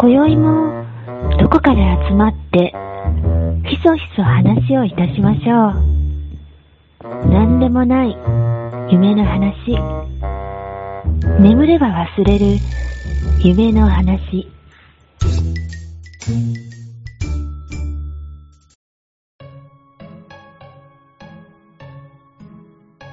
[0.00, 0.84] 今宵も
[1.40, 2.72] どこかで集まって
[3.68, 7.28] ひそひそ話をいたしましょう。
[7.28, 8.16] 何でもない
[8.92, 9.76] 夢の話。
[11.40, 12.46] 眠れば忘れる
[13.42, 14.46] 夢の話。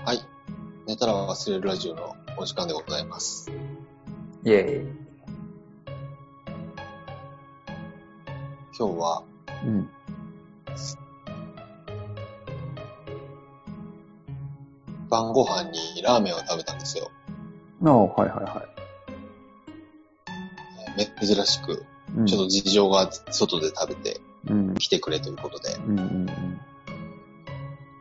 [0.06, 0.20] はい。
[0.86, 3.52] 寝たら忘れるラジオのお時間でございます。
[4.44, 5.05] イェーイ。
[8.78, 9.24] 今日は
[9.66, 9.90] うん。
[15.10, 17.10] 晩ご飯にラーメンを食べたんですよ。
[17.84, 18.66] ああ、はいはいは
[20.98, 21.78] えー珍しく、い。
[22.18, 24.74] うん、ちょっと事情が外で食べてうん。
[24.76, 26.28] 来てくれということで、うんうん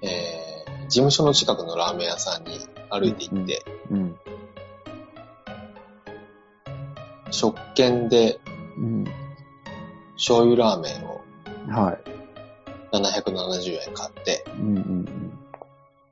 [0.02, 0.44] えー
[0.86, 2.58] 事務所の近くのラーメン屋さんに
[2.90, 3.98] 歩いて行って、うん。
[3.98, 4.16] うん。
[7.30, 8.38] 食券で
[8.76, 9.04] うん。
[10.16, 11.20] 醤油ラーメンを
[11.68, 11.98] はい。
[12.96, 15.04] 770円買って、うんうん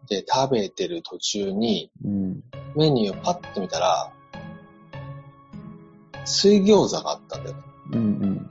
[0.08, 2.24] で、食べてる途中にうん。
[2.24, 2.42] うん。
[2.76, 4.12] メニューをパッと見たら、
[6.24, 7.62] 水餃子があったんだよね。
[7.92, 8.50] うんうん。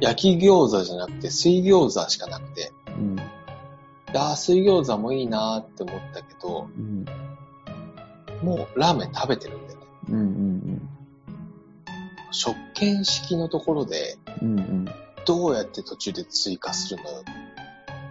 [0.00, 3.18] 焼き餃子じゃなくて水餃子しかなくて、うん。
[3.18, 3.20] い
[4.14, 7.04] やー水餃子もいいなーって思ったけど、うん。
[8.42, 9.86] もうラーメン食べてるんだよね。
[10.10, 10.55] うんうん
[12.38, 14.58] 食券式のところで、うん。
[14.58, 14.84] うん
[15.24, 17.10] どうやって途中で追加するの？
[17.10, 17.24] よ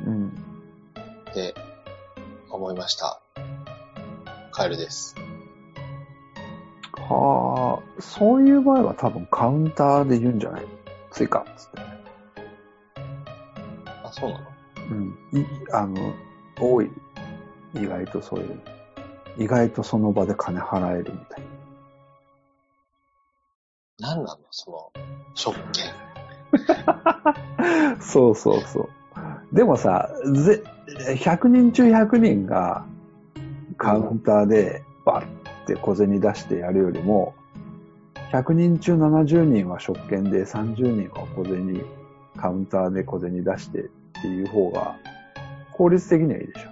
[0.05, 0.27] うん。
[1.29, 1.55] って
[2.49, 3.21] 思いました。
[4.51, 5.15] カエルです。
[6.97, 10.65] はあ、そういう場合は多分カウンターで言うんじゃない？
[11.11, 11.79] 追加っつって。
[14.03, 14.45] あ、そうなの？
[14.91, 15.41] うん。
[15.41, 16.13] い、あの、
[16.59, 16.91] 多い。
[17.75, 18.59] 意外とそういう。
[19.37, 21.43] 意外とその場で金払えるみたい
[23.99, 24.91] 何なのその、
[25.33, 25.85] 食券。
[26.85, 27.95] な。
[28.01, 29.55] そうそうそう。
[29.55, 32.85] でもさ、ぜ、100人中100人が
[33.77, 37.33] カウンターでバッて小銭出してやるよりも、
[38.31, 41.81] 100人中70人は食券で30人は小銭、
[42.37, 43.83] カウンターで小銭出してっ
[44.21, 44.97] ていう方が
[45.71, 46.69] 効率的にはいいでしょ。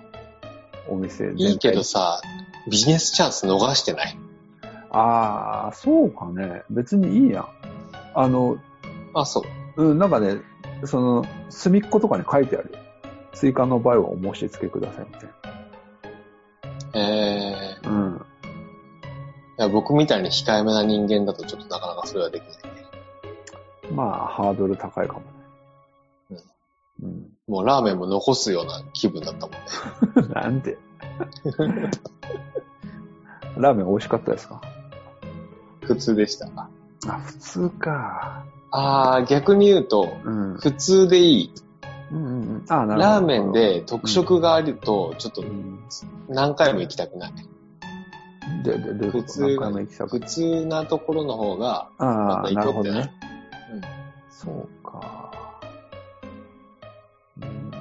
[0.90, 2.22] お店いいけどさ、
[2.70, 4.18] ビジネスチャンス逃してない？
[4.94, 6.64] ああ、そうかね。
[6.70, 7.48] 別にいいやん。
[8.14, 8.58] あの、
[9.14, 9.44] あ、そ
[9.76, 9.84] う。
[9.92, 10.38] うん、なんかね、
[10.86, 12.80] その、隅っことかに書いてあるよ。
[13.34, 15.30] 追加の場合はお申し付けくださいみたい
[16.94, 17.92] えー、な。
[17.92, 18.16] うん。
[18.16, 18.20] い
[19.62, 22.60] や僕みたいに控えめな人間だとちょっとなかなかそれはできないね。
[23.92, 25.26] まあ、ハードル高いかもね。
[27.02, 27.28] うん。
[27.48, 29.58] もうラーメンも残すような気分だったもんね。
[30.16, 30.32] うん。
[30.32, 30.78] なんで？
[33.58, 34.62] ラーメン美味しかったですか？
[35.84, 36.48] 普通でした。
[37.08, 38.46] あ、普通か。
[38.72, 40.58] あー、逆に言うと、うん。
[40.58, 41.54] 普通でいい。
[42.12, 42.66] うんうんうん。
[42.70, 42.98] あ、なるほど。
[42.98, 45.80] ラーメンで特色があると、ちょっとうん。
[46.30, 47.34] 何回も行きたくない。
[48.64, 53.12] で、で、で、普通何回も行きたく普通なところの方が、あまた行こうってなるほどね。
[54.30, 55.32] そうか。
[57.42, 57.72] うん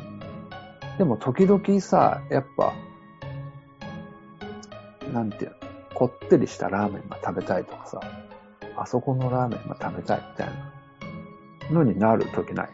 [0.99, 2.75] でも時々さ、やっぱ、
[5.13, 5.57] なんていうの、
[5.95, 8.01] こってりしたラーメンが食べたいとかさ、
[8.77, 10.47] あそこのラーメンが食べたいみたい
[11.71, 12.69] なのになる時ない？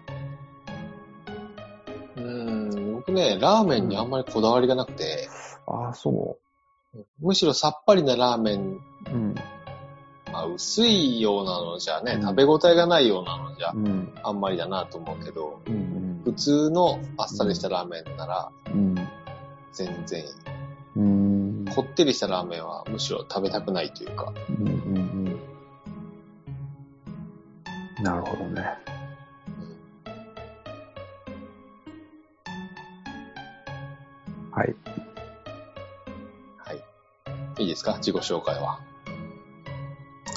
[2.16, 2.24] うん。
[2.70, 5.28] うん、僕ね、ラーメンにあんまりこだわりがなくて、
[5.66, 6.38] ああ、そ
[7.20, 8.80] むしろさっぱりなラーメン、う。
[9.12, 9.34] うん。
[10.32, 14.12] まあ、薄いようなのじゃね、うん食べ応えがないようなのじゃ、うん。
[14.22, 16.20] あんまりだなと思うけど、うん。
[16.24, 18.94] 普通のあっさりしたラーメンならうん。
[19.72, 20.26] 全然いい。
[20.96, 21.47] うん。
[21.74, 24.66] こってりしたラーメンはむしろ食べたくないというか、うん。
[24.66, 24.74] うん。
[27.98, 28.04] うん。
[28.04, 28.62] なるほどね。
[34.50, 34.74] はい。
[36.58, 36.82] はい。
[37.62, 37.96] いいですか？
[37.98, 38.80] 自己紹介は。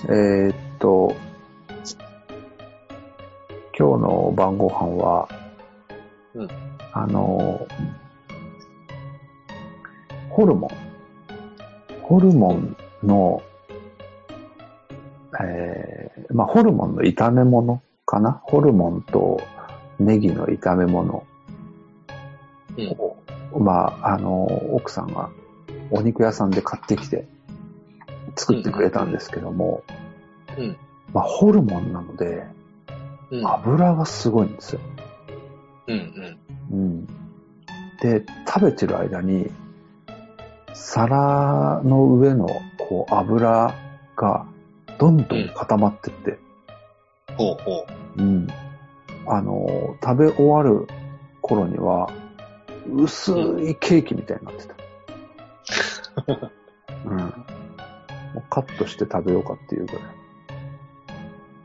[0.06, 1.16] えーっと、
[3.78, 5.30] 今日の晩ご飯は、
[6.33, 6.48] うん
[6.94, 7.68] あの、
[10.30, 10.91] ホルモン。
[12.12, 13.42] ホルモンの、
[15.40, 18.42] えー、まあ、ホルモンの炒め物かな？
[18.44, 19.40] ホルモンと
[19.98, 21.25] ネギの炒め物
[23.54, 24.44] を、まあ、あの、
[24.75, 25.30] 奥さんが
[25.90, 27.30] お肉屋さんで買ってきて
[28.36, 29.86] 作ってくれたんですけども、
[30.57, 30.75] うん。
[31.14, 32.44] まあ、ホルモンなので、
[33.30, 33.48] うん。
[33.48, 34.81] 油がすごいんですよ。
[35.88, 36.38] うん
[36.72, 36.78] うん。
[36.78, 37.06] うん。
[38.02, 39.50] で、食べてる間に、
[40.73, 42.47] 皿の上の
[42.77, 43.75] こう油
[44.15, 44.45] が
[45.00, 46.39] どんどん固まってって、
[47.38, 47.85] ほうほ
[48.18, 48.21] う。
[48.21, 48.47] うん。
[49.27, 50.88] あの、食べ終わる
[51.41, 52.12] 頃には、
[52.94, 53.31] 薄
[53.62, 54.75] いケーキみたいになってた。
[57.06, 57.18] うん。
[57.18, 57.25] も
[58.38, 60.03] うカットして食べようかっていうぐらい。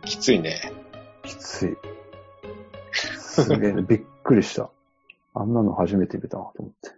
[0.04, 0.72] きついね。
[1.22, 1.76] きつい。
[2.92, 4.70] すげえ、びっくりした。
[5.34, 6.95] あんなの初めて見たなと思って。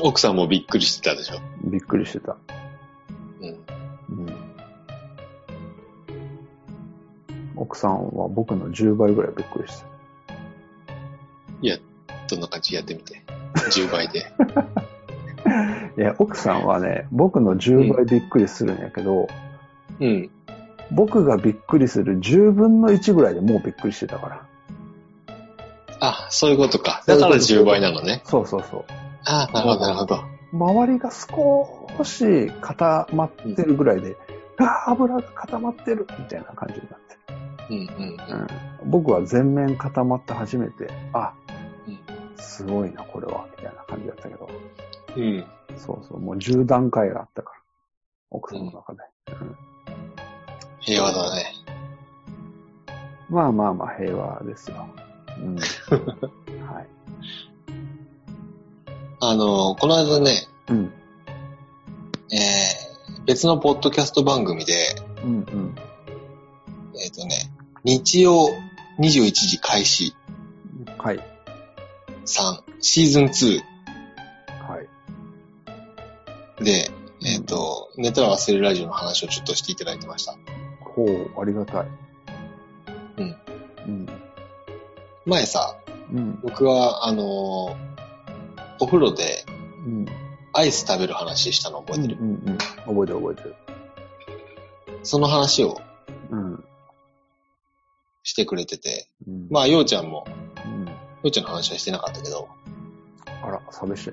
[0.00, 1.40] 奥さんもびっくりしてたでしょ？
[1.64, 2.36] びっくりしてた。
[3.40, 3.48] うん。
[3.48, 3.50] う
[4.30, 4.36] ん。
[7.56, 9.92] 奥さんは僕の10倍ぐらいびっくりした。
[12.28, 13.22] どんな感じやってみて
[13.54, 14.32] ？10倍で。
[15.98, 19.28] いや、奥さんはね、僕の10倍びっくりするんやけど、
[20.00, 20.30] うん。
[20.90, 24.46] 僕がびっくりする10分の1ぐらいでもうびっくりしてたから。
[26.00, 27.02] あ、そういうことか。
[27.06, 28.22] だから10倍なのね。
[28.24, 28.84] そうそうそう。
[29.24, 30.24] あなるほど、なるほど。
[30.52, 34.16] 周りが少し固まってるぐらいで、
[34.58, 37.16] ああ、油が固まってるみたいな感じになって
[37.70, 38.48] うんうんる。
[38.82, 41.32] うん、僕は全面固まって初めて、あ、
[41.86, 41.98] うん
[42.36, 44.48] すごいな、これは、みたいな感じだったけど、
[45.16, 45.22] うん。
[45.22, 45.46] うん。
[45.76, 47.56] そうそう、もう10段階があったから、
[48.30, 49.00] 奥さんの中で。
[49.40, 49.56] うん
[50.84, 51.44] 平和だね。
[53.30, 54.88] まあまあまあ平和ですよ。
[55.38, 55.56] うん、
[56.66, 56.88] はい。
[59.24, 60.92] あの、この間ね、うん、
[62.32, 64.74] えー、別のポッドキャスト番組で、
[65.22, 65.74] うん、うん。
[67.00, 67.52] えっ、とね、
[67.84, 68.48] 日曜
[68.98, 70.16] 21時開始
[70.98, 71.20] はい、
[72.26, 73.26] 3、シーズン
[74.66, 74.88] はい。
[76.60, 76.90] 2で、
[77.24, 80.36] えっ、と、寝たら忘れるラジオの話をちょっとしていただいてました。
[80.80, 81.86] ほう、ありがたい。
[83.18, 83.36] うん。
[83.86, 84.06] うん、
[85.26, 85.76] 前さ、
[86.12, 87.91] うん、僕は、あのー
[88.82, 89.44] お風呂で
[89.86, 90.06] うん。
[90.52, 92.58] アイス食べる話したの覚えてる、うん、うん。
[92.58, 93.54] 覚えてる覚えてる。
[95.04, 95.80] その話を
[96.30, 96.64] うん。
[98.24, 100.26] してくれてて、うん、まあ、ようちゃんも、
[100.64, 100.84] うん。
[100.86, 100.92] よ
[101.22, 102.48] うちゃんの話はしてなかったけど、
[103.42, 104.12] あら、寂しい。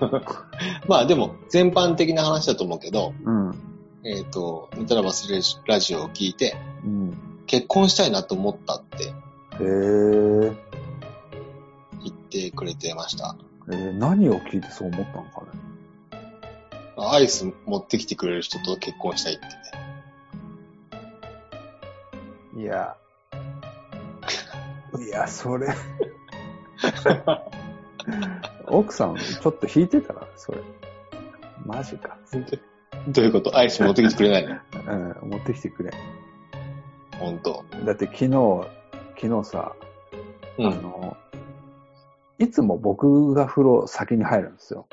[0.88, 3.54] まあでも、全般的な話だと思うけど、うん。
[4.04, 7.42] えっ、と、寝たら忘れるラジオを聞いて、うん。
[7.46, 10.56] 結婚したいなと思ったってへえ。
[12.02, 13.36] 言ってくれてました。
[13.70, 15.48] えー、何を聞いてそう思ったのかね？
[16.96, 19.52] アイス持ってきてくれる人と結婚したいってね。
[22.56, 22.96] いや。
[24.98, 25.68] いや、それ。
[28.66, 30.58] 奥さん、ちょっと引いてたな、それ。
[31.64, 32.16] マジか。
[33.08, 33.56] どういうこと？
[33.56, 34.58] アイス持ってきてくれないの？
[35.22, 35.92] うん、持ってきてくれ。
[37.18, 37.64] ほんと。
[37.84, 38.66] だって昨日、
[39.20, 39.72] 昨日さ、
[40.58, 40.66] うん。
[40.66, 41.16] あの、
[42.38, 44.86] いつも僕が風呂先に入るんですよ。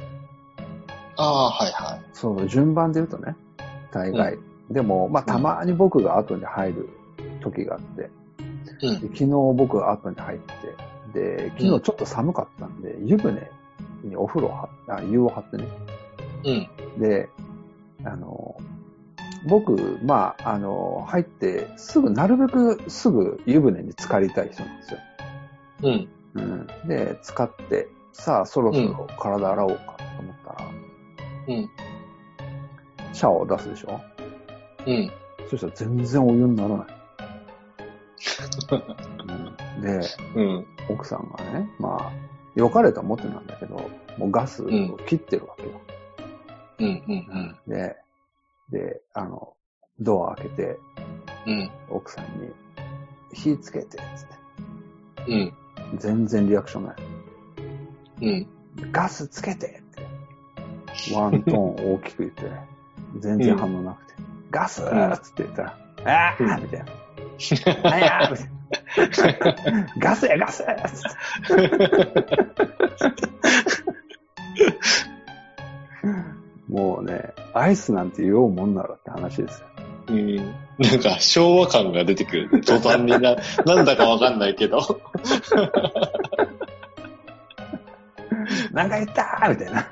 [1.18, 2.02] ああ、はいはい。
[2.14, 3.36] そう、順番で言うとね、
[3.92, 4.38] 大概。
[4.70, 6.90] でも、まあ、たまに僕が後に入る
[7.42, 8.10] 時があって、
[8.82, 9.00] うん。
[9.00, 9.26] で昨日
[9.56, 13.50] 僕が後に入って、で、昨日ちょっと寒かったんで、湯船
[14.04, 15.68] にお風呂はあ、湯を張ってね。
[16.44, 17.02] うん。
[17.02, 17.30] で、
[18.04, 18.56] あの、
[19.48, 25.00] 僕、まあ、あの、入って、すぐ、なるべくすぐ湯船に浸かりたい人なんですよ。
[25.84, 26.10] うん。
[26.36, 26.68] うん。
[26.88, 30.70] で、使って、さあ、そろそろ体洗おうかと思ったら、
[31.48, 31.70] うん。
[33.14, 34.02] シャワーを出すでしょ？
[34.86, 35.12] うん。
[35.50, 36.88] そしたら全然お湯にならない。
[39.78, 40.02] うん、で、
[40.36, 40.66] うん。
[40.90, 42.12] 奥さんがね、まあ、
[42.56, 43.76] 良かれと思ってたんだけど、
[44.18, 44.68] もうガスを
[45.06, 45.70] 切ってるわけよ。
[46.80, 47.04] うん。
[47.08, 47.56] うん。
[47.68, 47.96] で、
[48.70, 49.54] で、あの、
[50.00, 50.80] ドア開けて、
[51.48, 51.72] うん。
[51.90, 52.52] 奥さんに、
[53.34, 54.28] 火つけて、つっ
[55.26, 55.32] て。
[55.32, 55.54] うん。
[55.98, 56.96] 全然リアクションない。
[58.22, 58.48] うん。
[58.92, 61.16] ガスつけてって。
[61.16, 62.68] ワントーン大きく言ってね。
[63.20, 64.14] 全然反応なくて。
[64.52, 66.86] ガスーっつって言ったら、あーみたいな。
[67.92, 69.88] あやーみたいな。
[69.98, 71.16] ガスやガスっつっ
[73.16, 73.26] て。
[76.70, 79.68] もうね、アイスなんて言おうもんならって話ですよ。
[80.08, 80.36] うん。
[80.78, 82.62] なんか昭和感が出てくる。
[82.62, 83.20] 途端にな、
[83.66, 85.02] なんだかわかんないけど。
[88.72, 89.88] なんか言ったーみたいな。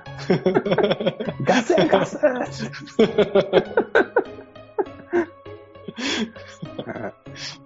[1.43, 2.19] ガスやガス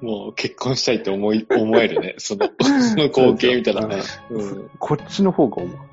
[0.01, 2.15] もう結婚したいって思い、思えるね。
[2.17, 3.85] その、その光景見たら。
[3.85, 3.91] うん
[4.39, 4.69] うん。
[4.79, 5.77] こっちの方が思う。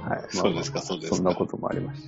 [0.00, 0.24] はい。
[0.30, 2.02] そうですかそうですかそんなこともありまし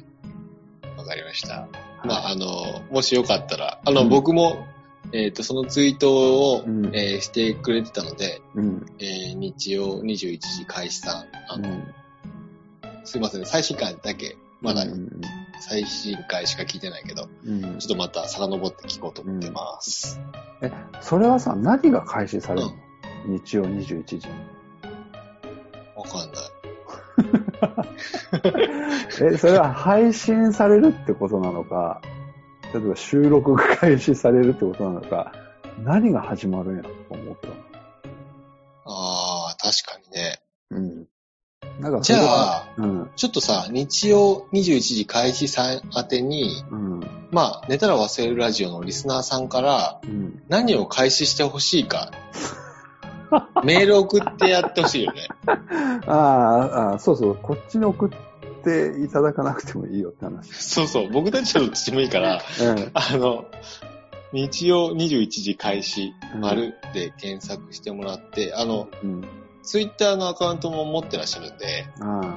[0.96, 1.48] わかりました。
[1.48, 1.68] た。
[2.04, 4.66] まあ、はいあの、もしよかったら、あの、うん僕も、
[5.12, 8.86] えっ、と、そのツイートを、うんえーしてくれてたので、うん。
[8.98, 11.94] えー日曜21時開始さん、あの、うん
[13.04, 15.10] すいません、最新回だけ、まだうん
[15.60, 20.20] 最新回しか聞いてないけど、うんちょっとまた遡って聞こうと思ってます。
[20.60, 20.70] え、
[21.00, 22.72] それはさ、何が開始されるの、
[23.26, 24.22] 日曜21時に。
[25.96, 26.51] わかんない。
[29.20, 32.00] え、それは配信されるってことなのか、
[32.72, 35.32] 例えば収録が開始されるってことなのか、
[35.84, 37.54] 何が始まるんやと思うけど。
[38.84, 40.40] ああ、確かにね。
[40.70, 41.06] うん。
[41.80, 43.10] なんかじゃあ、うん。
[43.16, 47.00] ちょっとさ、日曜21時開始さん宛てに、うん。
[47.30, 50.42] まあ、寝たら忘れるラジオのリスナーさんからうん。
[50.48, 52.10] 何を開始してほしいか、
[53.64, 55.28] メール送ってやってほしいよね。
[56.06, 58.10] ああ、そうそう、こっちに送っ
[58.62, 60.52] ていただかなくてもいいよって話。
[60.52, 62.90] そうそう、僕たちはどっちでもいいから、うん。
[62.94, 63.46] あの、
[64.32, 69.24] 日曜21時開始、うん丸で検索してもらって、あの、うん。
[69.62, 71.86] ツイッターのアカウントも持ってらっしゃるんで。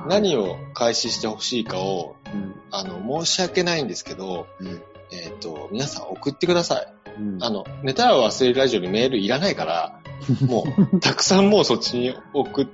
[0.08, 2.56] 何を開始してほしいかを、うん。
[2.72, 4.82] あの、申し訳ないんですけど、うん。
[5.12, 6.94] えっ、と、皆さん送ってください。
[7.18, 7.44] うん。
[7.44, 10.00] あの、寝たら忘れるラジオにメールいらないから、
[10.48, 12.68] もう、たくさんもうそっちに送っ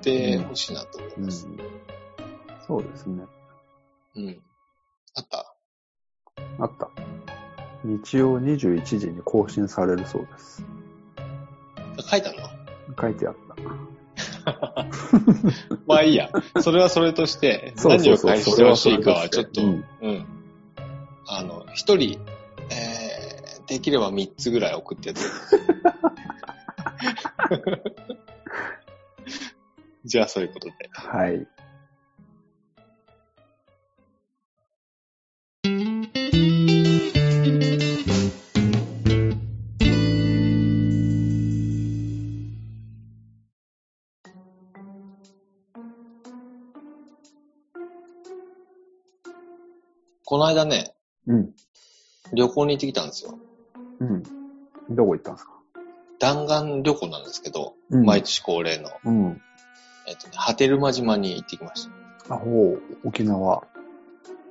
[0.00, 1.48] てほしいなと思いうんます。
[2.66, 3.24] そうですね。
[4.16, 4.42] うん。
[5.14, 5.54] あった？
[6.60, 6.90] あった。
[7.84, 10.64] 日曜21時に更新されるそうです。
[12.10, 12.48] 書いたの？
[13.00, 13.56] 書いてあった。
[15.86, 16.30] まあいいや。
[16.60, 20.26] それはそれとして、何を返してほしいかはちょっと、ううんん。
[21.26, 22.18] あの、一人、
[22.70, 25.22] えー、できれば三つぐらい送ってやって。
[30.04, 30.74] じゃあそういうことで。
[30.92, 31.46] はい。
[50.24, 50.94] この間ね、
[51.26, 51.54] うん。
[52.34, 53.38] 旅行に行ってきたんですよ。
[54.00, 54.22] うん。
[54.94, 55.57] どこ行ったんですか？
[56.18, 59.40] 弾丸旅行なんですけど、うん毎年恒例の、うん。
[60.06, 61.88] えっとね、波照間島に行ってきまし
[62.28, 62.34] た。
[62.34, 63.62] あ、ほう、沖縄。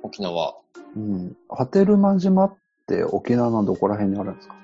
[0.02, 0.56] 沖縄。
[0.96, 1.36] うん。
[1.48, 2.56] 波照間島っ
[2.86, 4.54] て沖縄のどこら辺にあるんですか？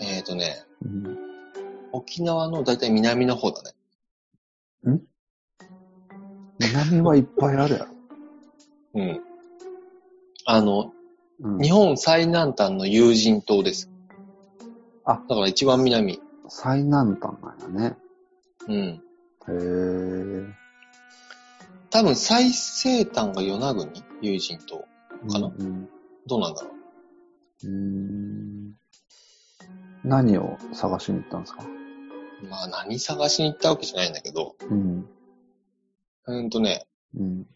[0.00, 1.18] えっ、とね、うん。
[1.92, 3.72] 沖縄のだいたい南の方だね。
[6.60, 7.86] 南はいっぱいあるやろ。
[8.94, 9.20] うん。
[10.44, 10.92] あの、
[11.40, 11.58] うん。
[11.58, 13.87] 日本最南端の有人島です。
[15.10, 16.20] あだから一番南。
[16.50, 17.96] 最南端なんやね。
[18.68, 18.74] うん。
[18.76, 19.00] へ
[19.48, 20.46] え。
[21.88, 23.88] 多分最西端が与那国？
[24.20, 24.84] 有人島。
[25.30, 25.46] かな？
[25.46, 25.88] うん。
[26.26, 26.68] どうなんだろ
[27.64, 27.68] う？
[27.68, 28.74] うん。
[30.04, 31.62] 何を探しに行ったんですか？
[32.50, 35.08] まあ何探しに行ったわけじゃないんだけど、うん。
[36.26, 36.86] うんとね、
[37.16, 37.46] うん。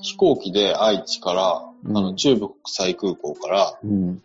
[0.00, 4.22] 飛行機で愛知から、うんあの中部国際空港から、うん。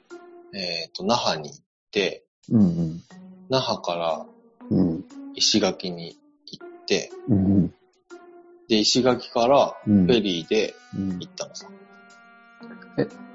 [0.54, 1.60] えっ、と、那覇に行っ
[1.92, 3.02] て、うん。
[3.50, 4.26] 那覇から
[4.70, 5.06] うん。
[5.36, 7.74] 石垣に行って、うん。
[8.68, 10.06] で、石垣からうん。
[10.06, 11.68] フェリーでうん行ったのさ。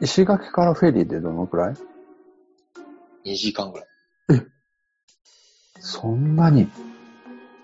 [0.00, 1.74] 石垣からフェリーでどのくらい
[3.24, 3.88] ？2時間ぐらい。
[5.80, 6.68] そんなに？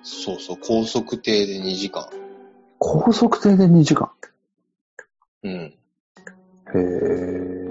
[0.02, 2.08] そうそう、高速艇で2時間。
[2.78, 4.10] 高速艇で2時間
[5.42, 5.52] うん。
[5.52, 5.76] へ
[6.74, 7.63] え。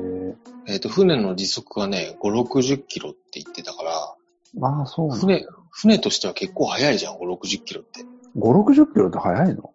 [0.68, 4.16] えっ、と、船の時速がね、5、60キロって言ってたから、
[4.56, 5.26] まあそうなんだ。
[5.26, 8.02] 船、船としては結構速いじゃん、5、60キロって。
[8.38, 9.74] 5、60キロって速いの？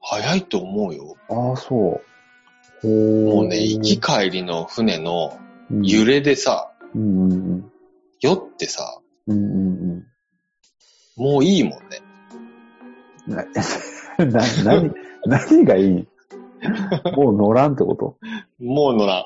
[0.00, 1.16] 速いと思うよ。
[1.28, 2.00] ああ、そう。
[2.80, 2.88] ほ
[3.36, 5.38] もうね、行き帰りの船の
[5.70, 6.14] 揺れ。
[6.16, 7.72] れでさ、うんうん
[8.20, 9.36] 酔ってさ、うん。
[9.36, 10.04] うんうん
[11.16, 12.00] もういいもんね。
[13.26, 13.34] うん。
[13.34, 13.44] な、
[14.24, 14.94] な、何、
[15.26, 16.08] 何がいい？
[17.16, 18.16] もう乗らんってこと？
[18.60, 19.20] もう乗ら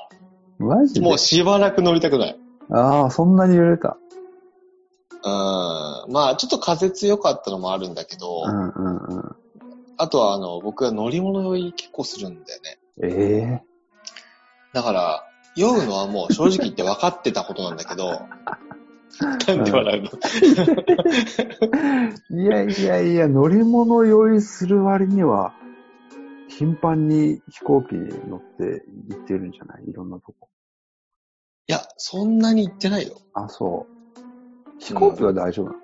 [0.59, 0.63] ん。
[0.63, 1.01] マジで？
[1.01, 2.37] もうしばらく乗りたくない。
[2.71, 3.97] ああ、そんなに揺れた？
[5.25, 5.29] う
[6.09, 6.13] ん。
[6.13, 9.35] まあ、ちょっと風強かったのもあるんだけど、うんうんうん。
[9.97, 12.79] あとはあの、僕は乗り物酔い結構するんだよね。
[13.01, 13.63] ええ
[14.73, 15.23] だから、
[15.55, 18.23] 酔うのはもう正直言って分かってたことなんだけど、
[19.21, 20.03] なんで笑う
[22.31, 25.53] の、いやいやいや、乗り物酔いする割には、
[26.57, 29.89] 頻繁に飛行機に乗って行ってるんじゃない？
[29.89, 30.49] いろんなとこ。
[31.67, 33.17] いや、そんなに言ってないよ。
[33.33, 34.79] あ、そう。
[34.79, 35.75] 飛行機は大丈夫な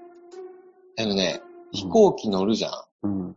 [0.99, 2.71] あのね、飛行機乗るじゃん。
[2.71, 3.35] のうん。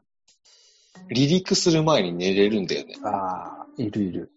[1.14, 2.96] 離陸する前に寝れるんだよね。
[3.04, 4.32] ああ、いるいる。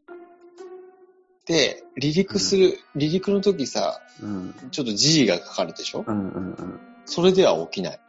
[1.45, 4.53] で、離陸する、離陸の時さ、うん。
[4.71, 6.03] ちょっと G がかかるでしょ？
[6.07, 6.79] うんうんうん。
[7.05, 7.99] それでは起きない。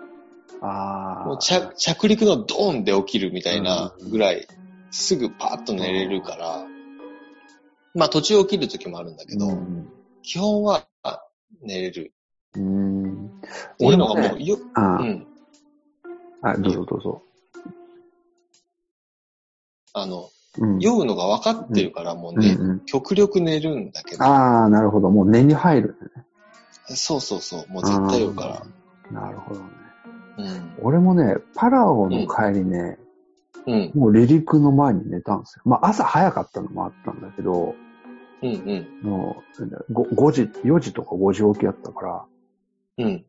[0.61, 1.27] ああ。
[1.27, 4.47] もう着着陸のドーンで起きるみたいなぐらい
[4.91, 6.67] すぐパーッと寝れるから、
[7.95, 9.89] まあ途中起きる時もあるんだけど、うん
[10.23, 10.85] 基本は
[11.63, 12.13] 寝れる。
[12.57, 13.27] うん。
[13.27, 13.31] っ
[13.79, 15.27] ていうのが俺ももう、よ、あうん。
[16.43, 17.23] あ、どうぞどうぞ。
[19.93, 20.79] あの、うん。
[20.81, 25.11] 酔うのが分かってるから、もうね、うんうん極力寝るんだけど、ああ、なるほど。
[25.11, 26.25] もう寝に入るね。
[26.97, 28.67] そうそうそう、もう絶対酔うか
[29.13, 29.21] ら。
[29.21, 29.67] なるほどね。
[30.39, 30.75] うん。
[30.83, 32.99] 俺もね、パラオの帰りね、
[33.67, 33.93] うん。
[33.95, 35.63] もう離陸の前に寝たんですよ。
[35.65, 37.75] まあ朝早かったのもあったんだけど、
[38.43, 38.55] うんう
[39.05, 39.09] ん。
[39.09, 42.25] もう 5, 5時、4時とか5時起きやったから、
[42.99, 43.25] うん。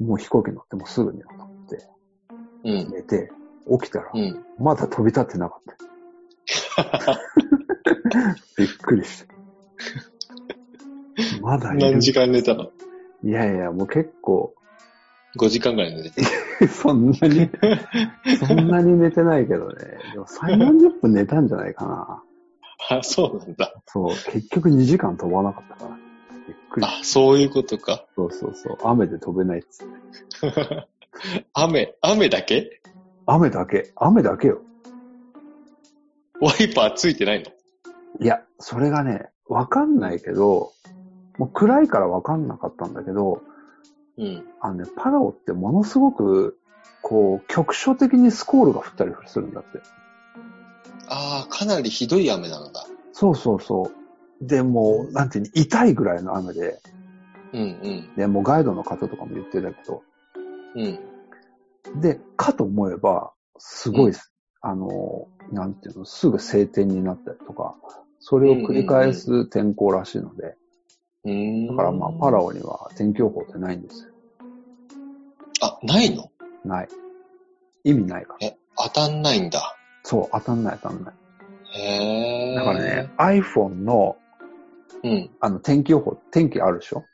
[0.00, 1.88] もう飛行機乗ってもうすぐ寝ようと思って、
[2.64, 2.90] うん。
[2.90, 3.30] 寝て、
[3.80, 4.44] 起きたら、うん。
[4.58, 5.76] まだ飛び立ってなかった。
[8.58, 9.34] びっくりして。
[11.40, 12.70] まだ何時間寝たの？
[13.22, 14.54] いやいや、もう結構、
[15.36, 16.22] ?5 時間ぐらい寝て
[16.68, 17.50] そんなに、
[18.46, 19.74] そんなに寝てないけどね。
[20.12, 22.22] でも3、40分寝たんじゃないかな。
[22.88, 22.98] た。
[22.98, 23.74] あ、そうなんだ。
[23.86, 25.96] そう、結局2時間飛ばなかったから。
[26.46, 26.86] びっくり。
[26.86, 28.04] あ、そういうことか。
[28.14, 28.78] そうそうそう。
[28.84, 29.86] 雨で飛べないっつっ
[30.52, 30.88] て。
[31.54, 32.80] 雨、雨だけ？
[33.26, 33.92] 雨だけ。
[33.96, 34.60] 雨だけよ。
[36.40, 37.50] ワイパーついてないの？
[38.20, 40.72] いや、それがね、わかんないけど、
[41.38, 43.42] もう暗いからわかんなかったんだけど、
[44.18, 44.44] うん。
[44.60, 46.58] あのね、パラオってものすごく、
[47.02, 49.80] こう、局所的にスコールが降ったりするんだって。
[51.08, 52.86] ああ、かなりひどい雨なんだ。
[53.12, 53.90] そうそうそ
[54.40, 54.46] う。
[54.46, 56.80] で、もう、なんていうの、痛いぐらいの雨で、
[57.52, 58.14] うんうん。
[58.16, 60.02] で、もうガイドの方とかも言ってたけど、
[60.74, 62.00] うん。
[62.00, 64.12] で、かと思えば、すごい、
[64.60, 67.76] あの、なんていうの、すぐ晴天になったりとか、
[68.18, 70.56] それを繰り返す天候らしいので。
[71.68, 74.10] だからまあ、パラオには天気予報ってないんですよ。
[75.62, 76.30] あ、ないの？
[76.64, 76.88] ない。
[77.84, 78.46] 意味ないから。
[78.46, 79.76] え、当たんないんだ。
[80.04, 81.14] そう、当たんない当たんない。
[81.78, 82.54] へえ。
[82.54, 84.16] だからね、、iPhone の、
[85.02, 85.30] うん。
[85.40, 87.04] あの、天気予報、天気あるでしょ？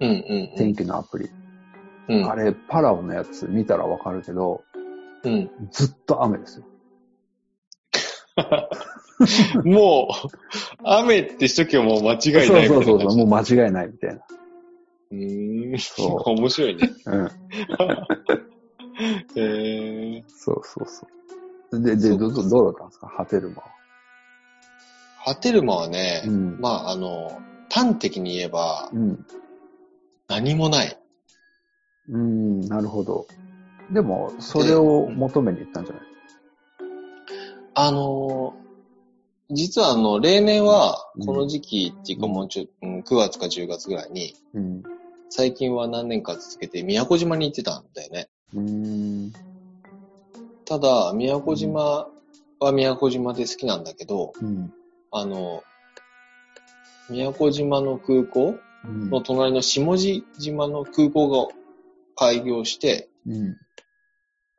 [0.00, 0.16] うんうん
[0.52, 0.56] うん。
[0.56, 1.30] 天気のアプリ。
[2.08, 2.30] うん。
[2.30, 4.64] あれ、パラオのやつ見たらわかるけど、
[5.22, 5.50] うん。
[5.70, 6.64] ずっと雨ですよ。
[9.64, 13.16] もう、雨ってしときはもう間違いないみたいなそうそうそう。
[13.16, 14.20] もう間違いないみたいな。
[15.12, 15.78] うーん。
[15.78, 16.90] そ面白いね。
[17.06, 17.26] うん。
[19.36, 20.24] へえ。
[20.28, 21.06] そうそうそ
[21.72, 21.80] う。
[21.82, 23.08] で、で、どう、どうだったんですか？
[23.08, 23.68] ハテルマは。
[25.24, 27.40] ハテルマはね、うんまああの、
[27.70, 29.26] 端的に言えばうん。
[30.28, 30.96] 何もない。
[32.08, 33.26] うん、なるほど。
[33.92, 36.04] でも、それを求めに行ったんじゃない？
[37.74, 38.54] あの、
[39.50, 44.82] 実はあの、例年はうんこの時期っていうかもうちょ、うん、9月か10月ぐらいに、うん。
[45.28, 48.28] 最近は何年か続けて宮古島に行ってたんだよね。
[48.54, 49.32] うん。
[50.64, 52.08] ただ、宮古島
[52.58, 54.72] は宮古島で好きなんだけど、うん。
[55.12, 55.62] あの、
[57.08, 61.52] 宮古島の空港うんの隣の下地島の空港が
[62.16, 63.56] 開業して、うん。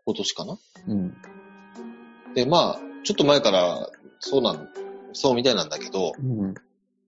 [0.05, 0.57] 今年かな？
[0.87, 1.15] うん。
[2.35, 4.69] で、まあ、ちょっと前からそうなん、
[5.13, 6.53] そうみたいなんだけど、うん。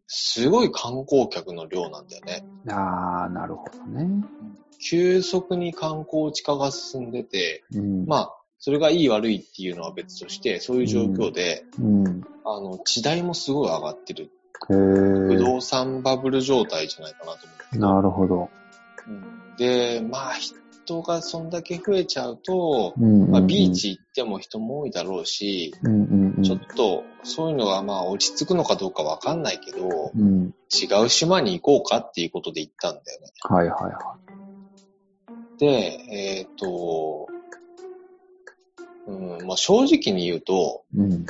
[0.08, 2.44] すごい観光客の量なんだよね。
[2.70, 4.24] ああ、なるほどね。
[4.80, 8.06] 急速に観光地化が進んでて、うん。
[8.06, 12.24] まあ、それがいい悪いっていうのは別として、そういう状況で、うん。
[12.46, 14.32] あの、地代もすごい上がってる。
[14.70, 15.38] へ不え。
[15.38, 17.96] 動産バブル状態じゃないかなと思う。
[17.96, 18.50] なるほど。
[19.58, 20.34] で、まあ、
[20.86, 23.32] 人がそんだけ増えちゃうと、うん。
[23.32, 23.74] まあ、ビー。
[23.74, 26.44] チ行っても人も多いだろうし、うんうんうん。
[26.44, 30.54] ちょっと、そういうのがまあ落ち着くのかどうかわかんないけど、うん。
[30.72, 33.28] 違う島に行こうかっていうことで行ったんだよね。
[33.42, 34.18] はいはいは
[35.58, 35.68] で、
[36.12, 37.28] えっ、と、
[39.08, 41.00] うん、まあ正直に言うと、い。
[41.00, 41.26] うん。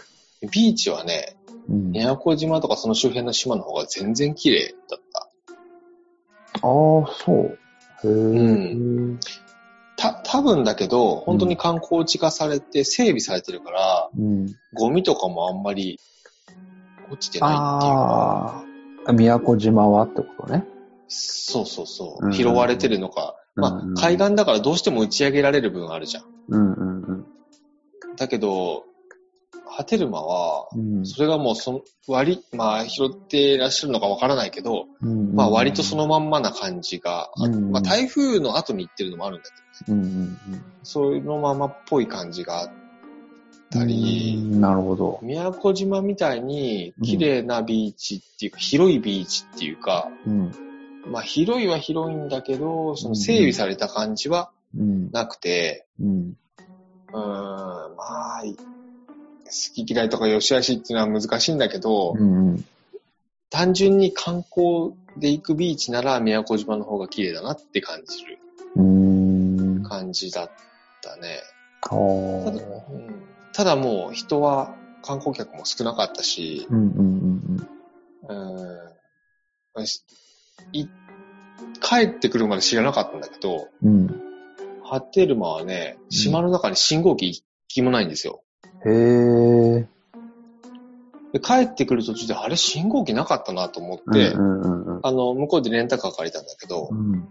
[0.52, 1.38] ビーチはね、
[1.70, 1.92] うん。
[1.92, 5.30] 宮古島とかその周辺の島の方が全然綺麗だった。
[6.56, 7.58] ああ、そう。
[8.04, 9.20] うた、
[10.34, 14.48] 多分だけど、本当に観光地化されて整備されてるから、うん。
[14.74, 16.00] ゴミとかもあんまり
[17.12, 18.66] 落ちてないっていうか、
[19.06, 20.66] ああ、宮古島はってことね。
[21.08, 23.36] そうそうそうう、ん拾われてるのか。
[23.56, 26.24] まうんうんあ、海岸だからどうしても打ち上げられる分あるじゃん。
[26.50, 27.26] うんうんうん。
[28.18, 28.86] だけど、
[29.76, 37.30] ハテルマは、うんそれがもうその割り、まあ拾っていらっしゃるのかわからないけど、うんまあ割とそのまんまな感じが、
[37.72, 39.50] まあ台風の後に行ってるのもあるんだ
[39.86, 40.30] けどね。
[40.84, 42.72] そういうのままっぽい感じがあっ
[43.72, 44.62] たうり、ん。
[44.62, 45.20] なるほど。
[45.24, 50.52] 宮古島みたいに綺麗なビーチっていうか、広いビーチっていうか、うん。
[51.12, 55.12] まあ広いは広いんだけど、その整備された感じはうん。
[55.12, 56.34] なくて、うん。
[57.14, 58.56] うーん、まあ、い
[59.46, 62.66] 好き嫌いとか良し悪しっていうのは難しいんだけど、うんうん。
[63.50, 68.40] 単純に観光で行くビーチなら宮古島の方が綺麗だなって感じる。
[69.84, 70.52] 感じだっ
[71.02, 71.40] たね。
[71.92, 76.66] おただ,、ーうん、ただもう人は観光客も少なかったし、
[81.82, 84.08] 帰ってくるまで知らなかったんだけど、うん。
[84.84, 88.43] ハテルマはね、島の中に信号機一機もないんですよ。
[88.86, 89.88] へえ。
[91.34, 97.28] で帰ってくる途中で、あれ信号機なかったなと思って、うんうんうんあの、向こうでレンタカー借りたんだけどう、ん。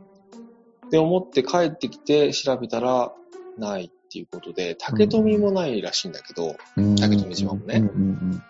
[0.91, 3.13] で思って帰ってきて調べたら、
[3.59, 6.97] ないっていうことで、竹富もないらしいんだけど、うん。
[6.97, 8.43] 竹富島もねうんうん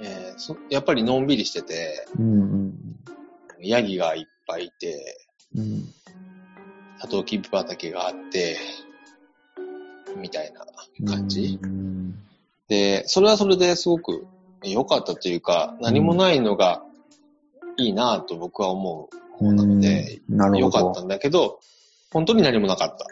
[0.00, 2.32] えーそやっぱりのんびりしてて、うん。
[2.32, 2.72] うんうん
[3.58, 5.16] ヤギがいっぱいいて、
[5.54, 5.88] うん。
[7.00, 8.58] サトウキビ畑があって、
[10.20, 10.66] みたいな
[11.10, 11.58] 感じ。
[11.62, 12.18] うん
[12.68, 14.26] で、それはそれですごく
[14.62, 16.82] 良かったというか、何もないのが
[17.76, 20.20] いいなぁと僕は思う方なので。
[20.58, 21.60] 良かったんだけど、
[22.12, 23.06] 本当に何もなかった。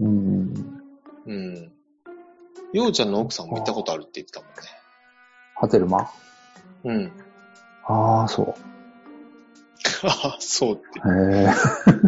[0.00, 0.82] うん。
[1.26, 1.72] うん。
[2.72, 4.54] ようちゃんの奥さんも行ったことあるって言ってたもんね。
[5.56, 6.08] ハテルマ
[6.84, 7.12] うん。
[7.86, 8.54] ああ、そう。
[10.06, 11.00] ああ、そうって。
[11.00, 11.50] へえ。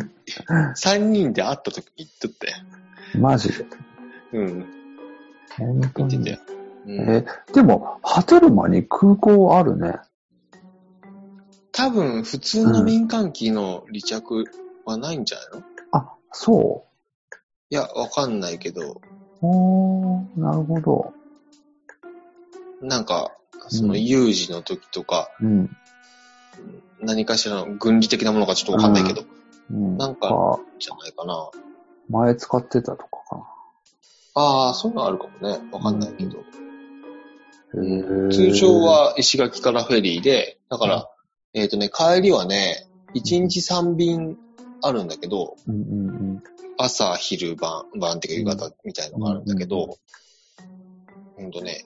[0.76, 2.56] 三人で会った時言っとったよ。
[3.18, 3.66] マジで？
[4.32, 4.66] うん。
[5.58, 6.36] 本当に。
[6.86, 10.00] うん、え、でも、ハテルマに空港あるね。
[11.70, 14.44] 多分、普通の民間機の離着
[14.84, 16.84] はないんじゃないの、あ、そ
[17.70, 19.00] いや、わかんないけど、う。
[19.42, 21.12] おー、なるほど。
[22.80, 23.36] なんか、
[23.68, 25.70] そのうん有事の時とか、うん。
[27.00, 29.24] 何かしらの軍事的なものかちょっとわかんないけど、
[29.70, 31.50] うん、なんかかじゃないかな。
[32.08, 33.51] 前使ってたとかか
[34.34, 35.58] ああ、そういうのあるかもね。
[35.70, 36.44] わかんないけど。
[38.30, 41.08] 通常、は石垣からフェリーで、だから、
[41.54, 44.38] えっ、とね、帰りはね、1日3便
[44.82, 45.78] あるんだけど、うんう
[46.38, 46.42] ん
[46.78, 49.98] 朝、昼、晩、晩っていうか夕方みたいのがあるんだけど、
[51.36, 51.84] ほんとね、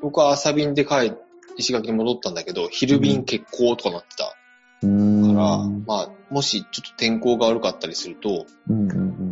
[0.00, 1.12] 僕は朝便で帰、
[1.56, 4.34] 石垣に戻ったんだけど、昼便欠航とかなってた
[4.82, 5.24] うん。
[5.24, 5.34] うーん。
[5.34, 9.31] から、まあ、もしちょっと天候が悪かったりすると、うんうん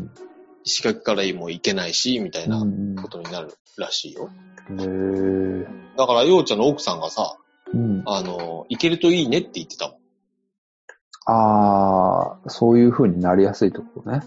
[0.64, 2.50] 石垣からも行けないし、みたいうん。
[2.50, 4.30] なうんことになるらしいよ。
[4.68, 4.80] うん。
[4.80, 4.84] へ
[5.64, 5.66] え。
[5.96, 7.36] だから、ようちゃんの奥さんがさ、
[7.72, 8.02] うん。
[8.06, 9.96] あの、行けるといいねって言ってたもん。
[11.26, 14.22] ああ、そういう風になりやすいところね。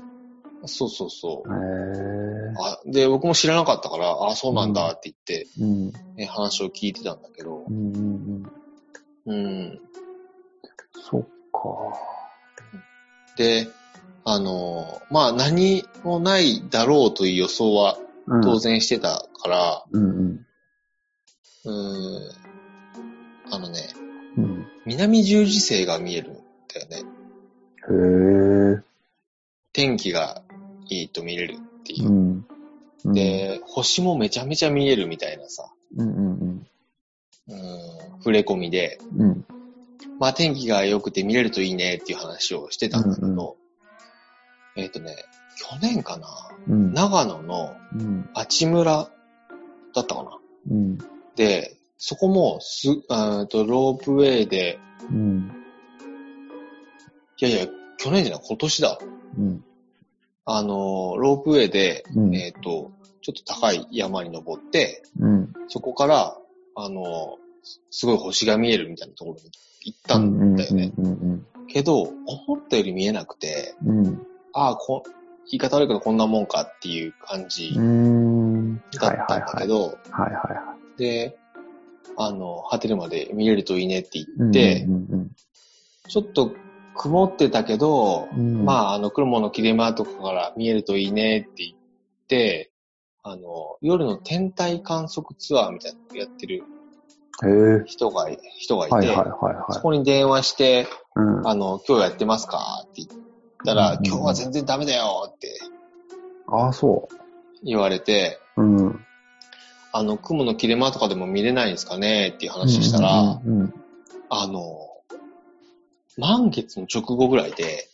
[0.65, 1.49] そうそうそう。
[1.49, 2.53] へえ。
[2.57, 5.91] あで、僕も知らなかったから、ああ、そうなんだって言って、うん。
[6.15, 8.43] ね、話を聞いてたんだけどう、んうん
[9.25, 9.35] うん。
[9.35, 9.79] うん。
[11.01, 11.99] そっか。
[13.35, 13.67] で、
[14.25, 18.57] あの、まあ何もないだろうという予想はうん当。
[18.57, 20.45] 然してたから、うんうん。
[21.65, 22.31] うん、
[23.51, 23.89] あのね、
[24.37, 24.67] うん。
[24.85, 26.97] 南十字星が見えるんだよね。
[27.89, 28.83] へえ。
[29.73, 30.41] 天気が
[30.89, 32.11] いいと見れるっていうう。
[32.11, 32.47] ん。
[33.05, 36.65] うん、で、星もめちゃめちゃ見えるみたいなさ、うんうん
[37.49, 37.57] うん、
[38.19, 39.21] 触れ込みで、うん。
[39.21, 39.45] うん。
[40.19, 43.62] まあ天気が良くて見れるといいねっていう話をしてたんだけど、うん
[44.75, 45.15] えっ、とね、
[45.57, 46.27] 去年かな、
[46.67, 46.93] うん。
[46.93, 48.29] 長野のうん。
[48.33, 49.09] 阿智村
[49.93, 50.37] だったかな？
[50.71, 50.97] うん。
[51.35, 55.51] で、そこもす、あーとロープウェイで、うん。
[57.37, 58.99] いやいや、去年じゃない、今年だ。
[59.37, 59.63] うん。
[60.45, 62.35] あの、ロープウェイで、うん。
[62.35, 65.53] えっ、と、ちょっと高い山に登って、うん。
[65.67, 66.37] そこから、
[66.75, 67.37] あの、
[67.91, 69.51] すごい星が見えるみたいなところに
[69.85, 70.91] 行ったんだよね。
[71.67, 74.27] けど、思ったより見えなくて、うん。
[74.55, 74.61] うん。
[74.61, 75.03] ああ、こ、
[75.51, 77.73] 言い方悪いけどこんなもんかっていう感じ。
[77.73, 81.37] だったんだけど、はいはいはで、
[82.17, 84.27] あの、果てるまで見れるといいねってい。
[84.37, 85.31] 言って、うんうん
[86.09, 86.53] ちょっと
[86.95, 88.39] 曇ってたけど、うん。
[88.39, 91.75] うん、まあ、あの、雲の切れ間とかから見えるといいねって言っ
[92.27, 92.71] て、
[93.23, 96.63] あの、夜の天体観測ツアーみたいなのをやってる。
[97.85, 99.73] 人が、人がいて、はいはいはいはい。
[99.73, 101.47] そこに電話して、うん。
[101.47, 103.22] あの、今日やってますかって言っ
[103.65, 105.59] たら、うん今日は全然ダメだよって
[106.47, 107.07] ああ、そ
[107.63, 108.63] 言われて、う。
[108.63, 109.05] うん。
[109.91, 113.73] あの、雲の切れ間とかでも見れないんですかねっていう話したら、うんうん
[114.29, 114.89] あの、
[116.17, 117.87] 満月の直後ぐらいで、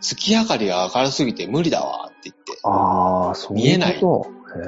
[0.00, 2.58] 月明かりが明るすぎて無理だわって言って。
[2.64, 4.30] ああ、そういうこと？
[4.30, 4.62] 見えな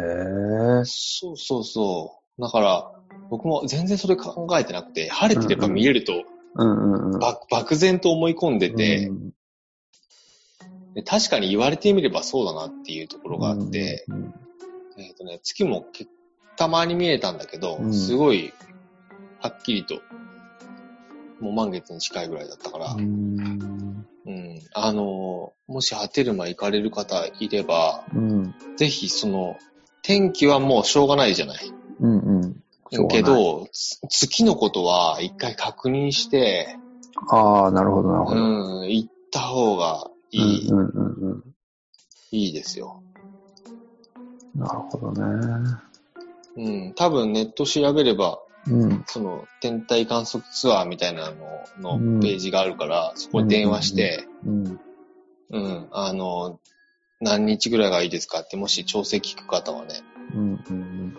[0.78, 0.84] いへえ。
[0.84, 2.42] そうそうそう。
[2.42, 2.90] だから、
[3.28, 7.18] 僕も全然それ考えてなくて、晴れてれば見えると、うんうんうん。
[7.18, 9.32] ば漠然と思い込んでて、うん
[10.98, 14.34] で確かに言われてみればそうだなっていうところがあって、、うん
[14.96, 16.08] えっ、とね、月もけ
[16.56, 18.52] たまに見えたんだけど、うんすごい、
[19.38, 20.02] はっきりと、
[21.38, 24.06] もう満月に近いぐらいだったから、うーん。
[24.26, 24.60] うん。
[24.74, 28.54] あの、もし波照間行かれる方いれば、うん。
[28.76, 29.56] ぜひその、
[30.02, 31.72] 天気はもうしょうがないじゃない。
[32.00, 33.08] うんうん。
[33.08, 36.76] け、ど、つ月のことは一回確認して、
[37.28, 38.80] ああ、なるほど、なるほうど。
[38.82, 41.44] ん、行った方がいい、うんうんうんうん。
[42.30, 43.02] いいですよ。
[44.54, 45.78] なるほどね。
[46.56, 49.04] うん、多分ネット調べれば、うん。
[49.06, 54.80] その天体観測ツアーみたいなのうんのページがあるから、そこに電話して、うん。
[55.50, 56.60] うん、あの、
[57.20, 60.02] 何日ぐらいがいいですかって、もし調整聞く方はね、
[60.34, 61.14] うんうん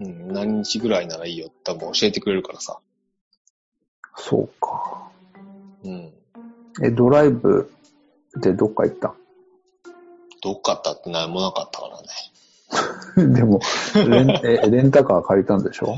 [0.00, 0.06] うん。
[0.06, 2.78] うん、何日ぐらいならいいよって多分教えてくれるからさ。
[4.16, 5.10] そうか。
[5.84, 6.12] うん。
[6.82, 7.70] え、ドライブ
[8.36, 9.14] でどっか行った
[10.42, 13.34] どっかあったって何もなかったからね。
[13.36, 13.60] でも、
[13.94, 15.96] レンえ レンタカー借りたんでしょ？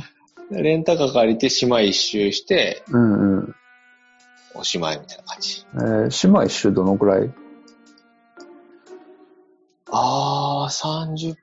[0.51, 3.55] でレンタカー借りて島一周して、うんうん。
[4.57, 5.65] おしまいみたいな感じ。
[5.75, 7.31] えー島一周どのくらい？
[9.91, 11.37] あー、30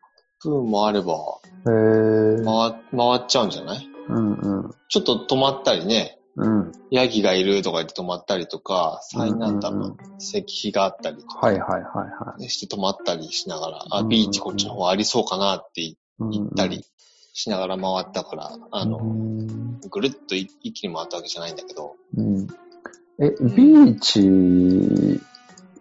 [0.43, 1.13] 分もあれば、
[1.65, 2.71] えー、回、
[3.17, 3.89] 回っちゃうんじゃない？
[4.10, 4.75] うんうん。
[4.89, 6.72] ちょっと止まったりね、うん。
[6.91, 12.50] ヤギがいるとか言って止まったりとか、最南端の石碑があったりとか、はいはいはいはい。
[12.50, 16.86] して止まったりしながら、あ、ビーチこっちの方ありそうかなってうん言ったり
[17.34, 22.48] しながら回ったから、あうの、んぐるっと一一気に回ったわけじゃないんだけど、うん。
[23.20, 25.22] え、ビーチ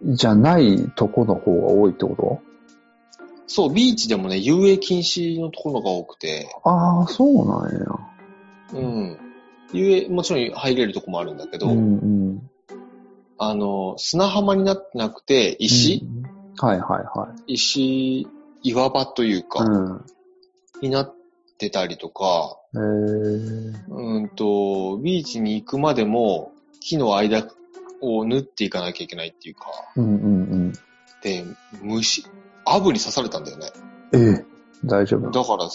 [0.03, 2.41] じゃないとこの方が多いってこ
[3.47, 7.79] そう、ビーチでもね、遊泳禁止のところが多くて、とああ、そうなんや。
[8.73, 9.30] うん。
[9.73, 11.81] 遊泳、もちろん入れるとこもあるんだけど、うんう
[12.33, 12.49] ん。
[13.37, 18.27] あの、砂浜になってなくて、石、うんはいはいは石、
[18.61, 19.43] 岩場というい。
[19.43, 20.05] か、うん。
[20.81, 21.15] になっ
[21.57, 27.47] てたりとか、えー、うんと、ビーチに行くまでも、木の間
[28.01, 30.73] を縫っていかなきゃいけないっていうか、うんうん
[31.23, 31.45] で、
[31.81, 32.25] 虫、
[32.65, 33.67] アブに刺されたんだよね。
[34.11, 34.35] うん。
[34.35, 35.69] えー、大丈夫だから、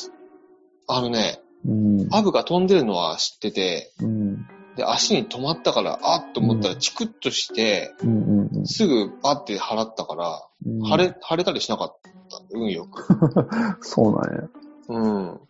[0.88, 2.08] あのね、うん。
[2.12, 4.46] アブが飛んでるのは知ってて、うん。
[4.76, 10.84] で、足に止まったから、あっと思ったらうんチクッとして、うんうんすぐパッて払ったから、うん。
[10.86, 11.96] 腫れ、腫れたりしなかっ
[12.30, 13.06] たんで、運よく。
[13.80, 14.48] そうなんや。
[14.88, 15.40] うん。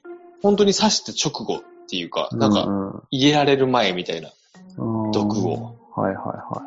[0.42, 4.30] 本当に刺して直後っていうか、なんか、か、入れられる前みたいな、
[4.78, 5.76] うん毒を。
[5.94, 6.62] はいはいは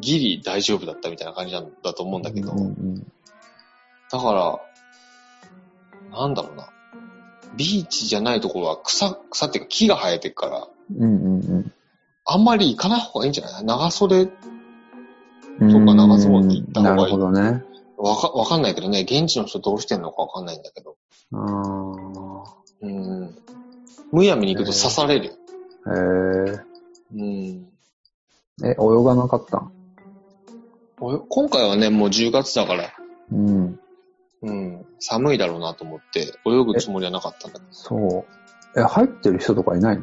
[0.00, 2.24] ギリ大丈夫だったみたいな感じなんだと思うんい。
[2.24, 3.12] だけど、うんうん
[4.10, 4.60] だから、
[6.16, 6.68] なんだろうな。
[7.56, 11.72] ビーチじゃないところは草、草っていうか木が生えてるから、うんうん
[12.26, 13.64] あんまり行かない方がいいんじゃない？
[13.64, 14.28] 長袖、
[15.60, 15.70] うん。
[15.70, 17.62] そうか長ズボンで行った方がいいなるほどね。
[17.98, 20.96] わか、わかんないけどね、現地の人どうしてんのかわかんないんだけど。
[21.32, 22.42] あー
[22.80, 23.36] うん。
[24.10, 25.32] むやみに行くと刺されるよ。
[25.86, 26.60] へ
[27.14, 27.66] うん。
[28.62, 28.68] え。
[28.68, 29.70] え、泳がなかったん？
[31.28, 32.90] 今回はね、もう10月だから、
[33.30, 33.78] うん。
[34.44, 37.72] うん、寒いだろうなと思って、泳ぐつもりはなかったんだけど。
[37.72, 38.26] そ
[38.76, 38.80] う。
[38.80, 40.02] え、入ってる人とかいないの？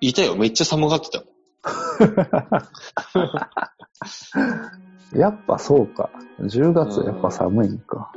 [0.00, 1.24] いたよ、めっちゃ寒がってたよ。
[5.14, 6.08] やっぱそうか。
[6.40, 8.10] 10月やっぱ寒いんか。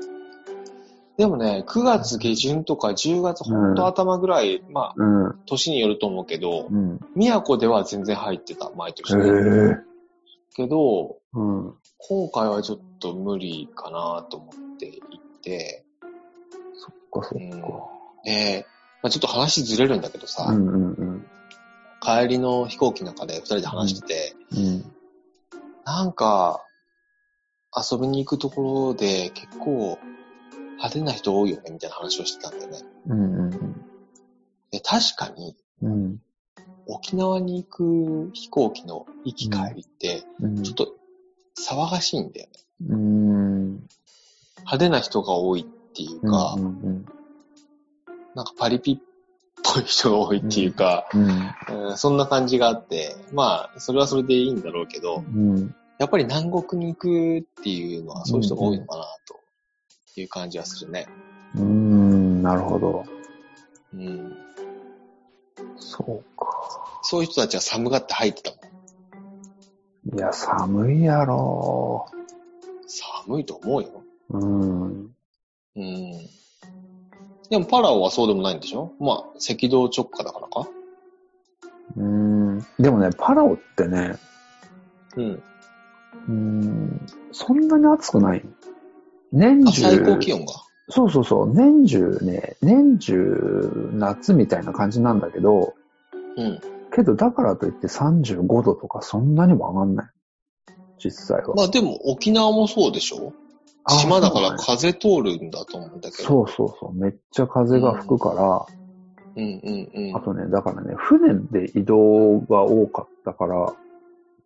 [1.17, 5.39] でもね、9月下旬とか10月ほんと頭ぐらい、まあ、うん。
[5.45, 6.99] 年によると思うけど、うん。
[7.15, 9.23] 宮古では全然入ってた、毎へ年ね。
[9.25, 9.77] え。
[10.56, 11.73] けど、うん。
[11.99, 14.99] 今回はちょっと無理かなと思って
[15.43, 15.86] て、
[16.75, 17.67] そっかそっうんか。
[18.23, 18.65] で、
[19.01, 21.25] まあ、ちょっと話ずれるんだけどさ、うんうんうん。
[22.01, 24.93] 帰りの飛行機の中で二人で話してて、うん。
[25.86, 26.65] なんか、
[27.75, 29.99] 遊びに行くところで結構
[30.71, 32.79] 派手な人多いよね、みたいな話をしてたんだよね。
[33.08, 33.84] うんうん
[34.71, 36.19] で、確かに、うん。
[36.88, 40.63] 沖縄に行く飛行機の行き帰りって、うん。
[40.63, 40.95] ちょっと
[41.60, 42.53] 騒がしいんだよね。
[42.89, 43.88] うん。
[44.65, 47.06] 派手な人が多いっていうか、うんうん
[48.36, 48.97] なんかパリピっ
[49.63, 51.89] ぽい人が多いっていうか、うん。
[51.89, 55.76] うんそんな感じがあって、まあ、それはそれでいいんだろうけど、うん。
[55.99, 61.08] やっぱり南国に行くっていうのはそういう人が多いのかな、という感じはするね。
[61.56, 62.41] うん。
[62.41, 63.06] なるほど。
[63.93, 64.36] うん。
[65.78, 66.99] そうか。
[67.04, 68.58] そういう人たちは寒がって入ってたも
[70.15, 70.17] ん。
[70.17, 72.08] いや、寒いやろ。
[72.88, 74.02] 寒いと思うよ。
[74.33, 75.15] うん。
[75.75, 76.11] うん。
[77.49, 78.91] でもパラオはそうでもないんでしょ？
[78.99, 80.67] まあ、赤道直下だからか？
[81.95, 82.59] うん。
[82.79, 84.15] でもね、パラオってね、
[85.15, 85.43] うん。
[86.27, 88.43] うん、そんなに暑くない。
[89.31, 89.81] 年あ、中。
[89.81, 90.53] 最高気温が？
[90.89, 95.75] そうそうそう、年中ね、年中夏みたいな感じなんだけど、
[96.37, 96.59] うん。
[96.93, 100.05] けどだからといって35度とかそんなにも上がんない。
[101.03, 101.55] 実際は。
[101.55, 103.33] まあでも沖縄もそうでしょ？
[103.33, 103.42] あ
[103.89, 106.23] 島だから風通るんだと思うんだけど。
[106.23, 108.65] そうそうそう、めっちゃ風が吹くから、
[109.35, 110.15] うんうんうん。
[110.15, 113.73] あとね、だからね、船で移動が多かったから、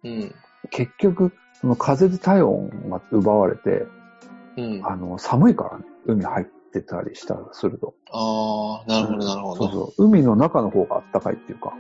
[0.04, 0.36] うん。
[0.72, 3.86] 結局、その風で体温が奪われて、
[4.58, 4.86] うん。
[4.86, 7.94] ああの、寒いからね、海入ってたりしたらすると。
[8.12, 9.68] あー、なるほどなるほど。
[9.68, 10.06] そうそう。
[10.06, 11.74] 海の中の方が暖かいっていうか、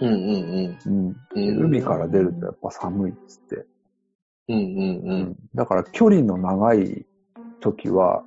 [0.00, 0.22] うんうんう
[0.68, 0.78] ん。
[0.86, 1.12] うん。
[1.34, 3.66] でうん海から出るとやっぱ寒いっつって。
[4.48, 5.36] うんうんうん。
[5.54, 7.06] だから距離の長い
[7.60, 8.24] 時は、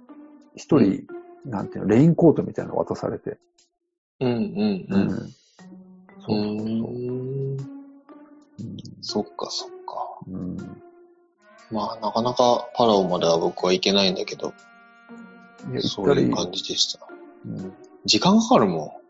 [0.55, 1.05] 一人、
[1.45, 3.37] なんていうの、レインコートみたいなの渡されて。
[4.19, 5.09] うんうんううん。
[5.09, 5.29] そう
[6.27, 6.91] そうそう。
[7.53, 7.57] ん。
[9.01, 10.19] そっかそっか。
[10.27, 10.57] うん。
[11.71, 14.53] まあなかなかパラオまでは僕は行けないんだけど、
[15.71, 16.03] いや、行そ。
[16.03, 17.07] ういう感じでした。
[17.45, 17.73] うん
[18.05, 19.01] 時間かかるも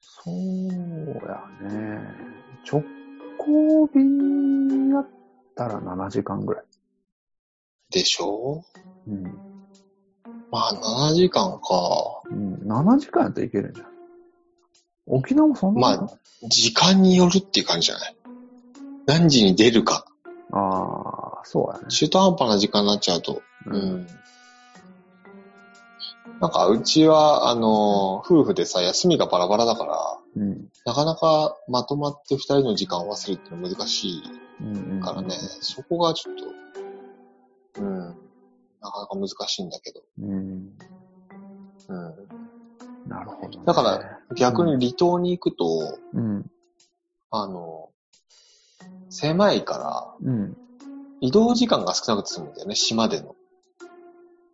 [0.00, 0.36] そう
[1.26, 2.00] やね。
[2.70, 2.82] 直
[3.38, 5.08] 行便やっ
[5.60, 6.64] たら7時間ぐらい。
[6.64, 6.66] ん。
[7.90, 8.64] でしょ？
[9.06, 9.22] うん。
[10.50, 12.22] まあ7時間か。
[12.30, 13.86] うん、7時間やったらいけるんじゃん。
[15.06, 16.18] 沖縄もそんなまあ
[16.48, 18.16] 時間によるっていう感じじゃない？
[19.06, 20.06] 何時に出るか。
[20.52, 21.86] あ、ああ、そうやね。
[21.88, 23.42] 中途半端な時間になっちゃうと。
[23.66, 23.70] う。
[23.70, 24.06] うんん。
[26.40, 30.68] なんかうちは、あの、夫婦でさ、休みがバラバラだから、うん。
[30.86, 34.49] なかなかまとまって二人の時間を合わせるっていうのは難しいうん。
[35.00, 36.34] からね、そこがちょっ
[37.74, 37.98] と、うん、
[38.80, 40.02] なかなか難しいんだけど。
[40.20, 40.78] うん。
[41.88, 43.08] うん。
[43.08, 43.64] なるほど、ね。
[43.66, 46.46] だから、逆に離島に行くと、うん。
[47.30, 47.90] あの、
[49.08, 50.56] 狭いから、うん。
[51.20, 53.36] 移動時間が少なくて済むんだよね、島での。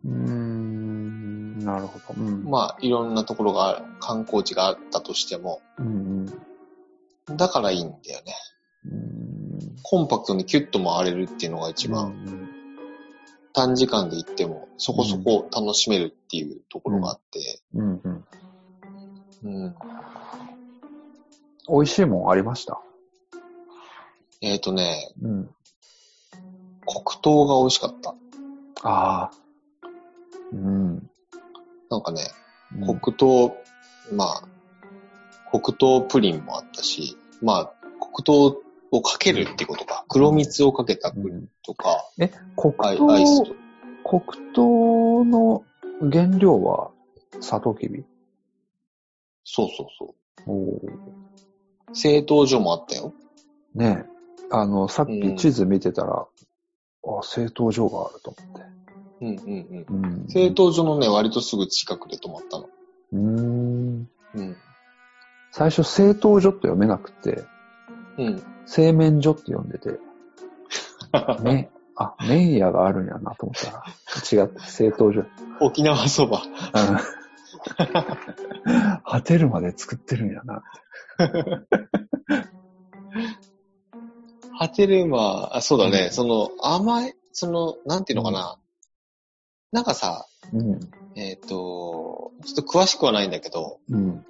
[0.05, 1.59] うーん。
[1.59, 2.21] なるほど。
[2.21, 2.43] うん。
[2.43, 6.25] まあ、いろんなところが、観光地があったとしても、うん。
[7.35, 8.35] だからいいんだよね。
[8.85, 9.26] うん。
[9.83, 12.47] コンパクトにキュッと回れるっていうのが一番、うん
[13.53, 18.01] 短時間で行っても、そこそこ楽しめるっていうところがあって、うん。
[18.03, 18.25] うん。
[19.45, 19.75] うん。
[21.67, 22.79] 美味しいもんありました？
[24.41, 25.49] えっ、とね、うん。
[26.85, 28.13] 黒糖が美味しかった。
[28.83, 29.31] ああ。
[30.53, 31.09] うん。
[31.89, 32.21] なんかね、
[32.79, 33.57] うん黒糖、
[34.13, 34.43] まあ、
[35.49, 38.61] 黒糖プリンもあったし、まあ、黒糖
[38.91, 41.11] をかけるってことか、黒蜜をかけた
[41.65, 43.55] とか、え、黒糖、アイスと。
[44.03, 44.21] 黒
[44.53, 45.63] 糖の
[46.11, 46.91] 原料は
[47.41, 48.05] サトウキビ？
[49.43, 50.91] そうそうそおーう。
[51.93, 53.13] 製糖所もあったよ。
[53.75, 54.09] ねえ。
[54.51, 56.25] あの、さっうんき地図見てたら、
[57.05, 58.65] あ、製糖所があると思って。
[59.19, 60.03] うんうんうん。
[60.03, 60.27] うん。
[60.29, 62.69] 製糖所のね、割とすぐ近くで泊まったの。
[63.13, 64.09] うーん。
[64.35, 64.55] うん。
[65.51, 67.43] 最初、製糖所って読めなくて、
[68.17, 68.43] うん。
[68.65, 69.99] 製麺所って呼んでて、
[71.43, 73.83] ね、あ、麺屋があるんやなと思ったら、
[74.43, 75.25] 違って、製糖所。
[75.59, 76.41] 沖縄そば。
[76.43, 76.99] うん
[79.03, 80.63] 果てるまで作ってるんやな。
[84.53, 88.57] ハテルマ、あ、そうだね、うんその甘い、その、なんていうのかな。
[89.71, 90.79] なんかさ、うん。
[91.15, 94.25] えっ、と、ちょっと詳しくはないんだけど、うん。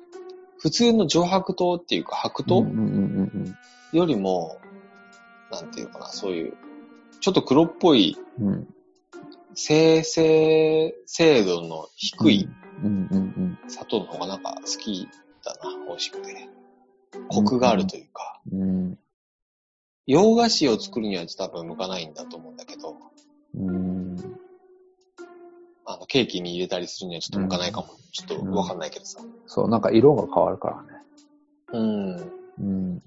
[0.60, 2.65] 普通の上白糖っていうか白糖、
[3.93, 4.60] よりも、
[5.52, 6.54] なんていうのかな、そういう、
[7.20, 8.17] ちょっと黒っぽい。
[9.60, 12.48] 生成精度の低い
[13.67, 15.08] 砂糖の方がなんか好き
[15.43, 16.48] だな、美味しくて。
[17.30, 18.39] コクがあるというか。
[20.06, 22.96] 洋菓子を作るには多分向かないんだと思うんだけど、
[23.56, 23.96] うん。
[25.88, 27.88] あの、ケーキに入れたりするにはちょっと向かないかも。
[28.12, 29.21] ちょっとわかんないけどさ。
[29.45, 31.00] そう、なんか色が変わるからね。
[31.71, 32.32] うん。
[32.60, 33.02] うん。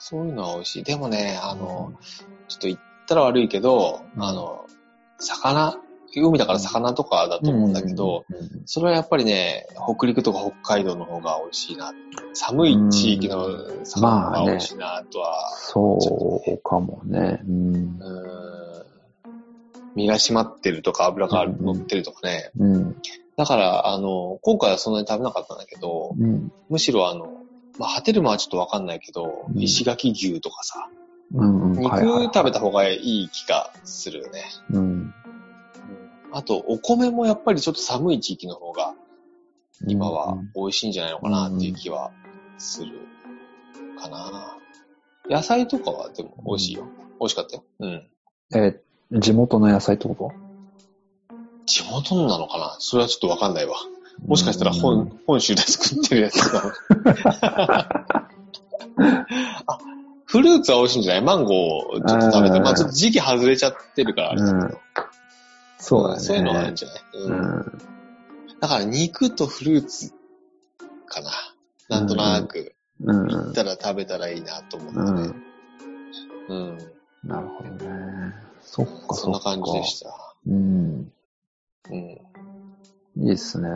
[0.00, 0.82] そういうのは美味しい。
[0.82, 1.92] でもね、あの、
[2.48, 4.66] ちょっと言ったら悪いけど、うんあの、
[5.20, 5.78] 魚、
[6.16, 9.66] 海だから魚とかだと思うんだけど、うんうんうんそれはやっぱりね、
[9.96, 11.94] 北陸とか北海道の方が美味しいな。
[12.34, 13.48] 寒い地域の
[13.82, 17.40] 魚が美味しいなとは、そうかもね。
[17.48, 17.98] うん。
[19.98, 22.50] うん身が締まってるとか油が乗ってるとかね。
[22.56, 22.96] うん。
[23.36, 26.52] だから、あの、今回はそんなに食べなかったんだけど、うん。
[26.68, 27.42] むしろあの、
[27.78, 30.88] まあ、果てるまはちょっとわかんないけど、うん石垣牛とかさ、
[31.34, 31.62] うん。
[31.62, 31.72] うん。
[31.80, 34.44] 肉食べた方がいい気がするよね。
[34.70, 35.14] うん。
[36.32, 38.94] あと、お米もやっぱりちょっと寒い地域の方が
[39.86, 42.12] 今は美味しいんじゃないのかなっていう気は
[42.58, 42.92] する
[44.00, 44.56] かな。
[45.28, 46.88] 野菜とかはでも美味しいよ。
[47.20, 47.64] 美味しかったよ。
[47.80, 48.10] うん。
[48.54, 50.32] えー地元の野菜ってこと？
[51.66, 52.76] 地元のなのかな？
[52.78, 53.76] それはちょっとわかんないわ。
[54.26, 56.72] もしかしたらうん本、本州で作ってるやつかも。
[59.66, 59.78] あ、
[60.26, 61.22] フルーツは美味しいんじゃない？
[61.22, 64.58] マンゴーをちょっと食べて、うんまあちょっと時期外れちゃってるからあれだけど。
[64.66, 64.78] うん
[65.80, 66.20] そうだね。
[66.20, 67.78] そういうのがあるんじゃない、ううんん。
[68.60, 70.12] だから肉とフルーツ
[71.06, 71.30] かな。
[71.88, 73.28] なんとなく、うん。
[73.28, 75.34] 行ったら食べたらいいなと思ってね。
[76.48, 76.66] うん。
[76.66, 76.78] うん。
[77.22, 78.34] なるほどね。
[78.70, 79.14] そっか、そっか。
[79.14, 80.34] そんな感じでした。
[80.46, 81.12] うん。
[81.90, 81.96] うん。
[81.96, 82.20] い
[83.16, 83.68] いっすね。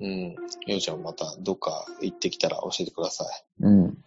[0.00, 0.32] うん。
[0.32, 3.44] ようちゃんまたどっか行ってきたら教えてください。
[3.60, 4.04] うん。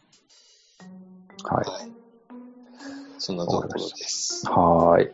[1.44, 1.92] ははい。
[3.18, 4.50] そんなところですい。。
[4.50, 5.12] はーい。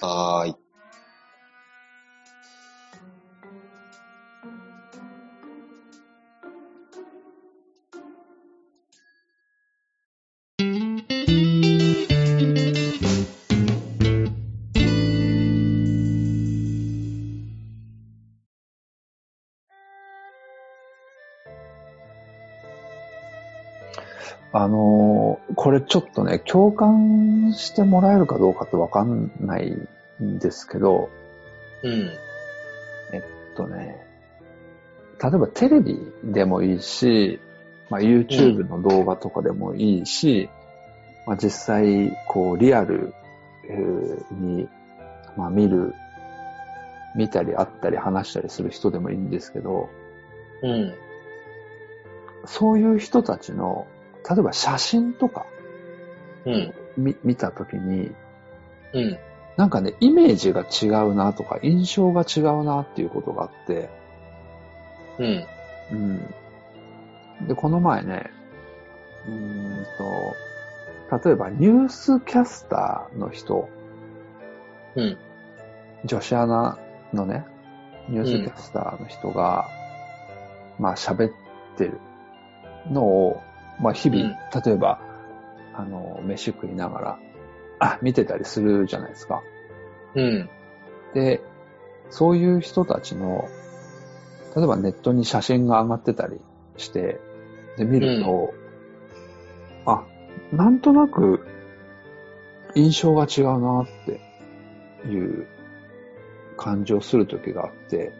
[0.00, 0.65] はーい。
[24.52, 29.76] あのーこれちょっとね、共感してもらえるかどうかってわかんない
[30.22, 31.10] んですけど、
[31.82, 32.10] うん。
[33.12, 33.22] えっ
[33.56, 34.06] とね、
[35.22, 37.40] 例えばテレビでもいいし、
[37.90, 40.48] まあ、YouTube の動画とかでもいいし、
[41.26, 43.14] まあ、実際、こう、リアル
[43.68, 44.68] えーに、
[45.36, 45.94] まあ、見る、
[47.16, 49.88] 見たり会ったり話したりする人でもいいんですけど、
[50.62, 50.94] うん。
[52.44, 53.86] そういう人たちの、
[54.28, 55.46] 例えば写真とか
[56.46, 56.74] うん。
[56.96, 58.12] 見見たときに、
[58.94, 59.18] うん。
[59.56, 63.90] なんかね、イメージが違うなとか、印象が違うなっていうことがあって、
[65.18, 65.46] うん。
[65.90, 66.34] うん。
[67.48, 68.30] で、この前ね、
[69.26, 69.86] うーん
[71.10, 73.68] と、例えばニュースキャスターの人、
[74.94, 75.18] うん。
[76.04, 76.78] 女子アナ
[77.12, 77.44] のね、
[78.08, 79.68] ニュースキャスターの人が、
[80.78, 81.32] まあ喋っ
[81.76, 81.98] てる
[82.90, 83.42] のを、
[83.80, 85.00] まあ日々、例えば、
[85.74, 87.18] あの、飯食いながら、
[87.78, 89.42] あ、見てたりするじゃないですか。
[90.14, 90.50] うん。
[91.14, 91.42] で、
[92.10, 93.48] そういう人たちの、
[94.54, 96.40] 例えばネットに写真が上がってたり
[96.76, 97.20] して、
[97.76, 98.54] で、見ると、
[99.84, 100.04] あ、
[100.52, 101.46] なんとなく
[102.74, 104.20] 印象が違うなって
[105.08, 105.46] いう
[106.56, 108.12] 感じをする時があって、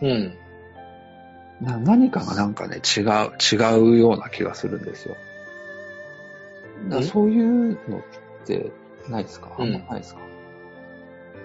[0.00, 0.34] うん。
[1.62, 3.04] な何かがなんかね、違う、
[3.40, 5.16] 違うような気がするんですよ。
[6.88, 8.02] だそういうのっ
[8.44, 8.72] て
[9.08, 9.52] ないですか？
[9.58, 10.20] あんまうんないですか、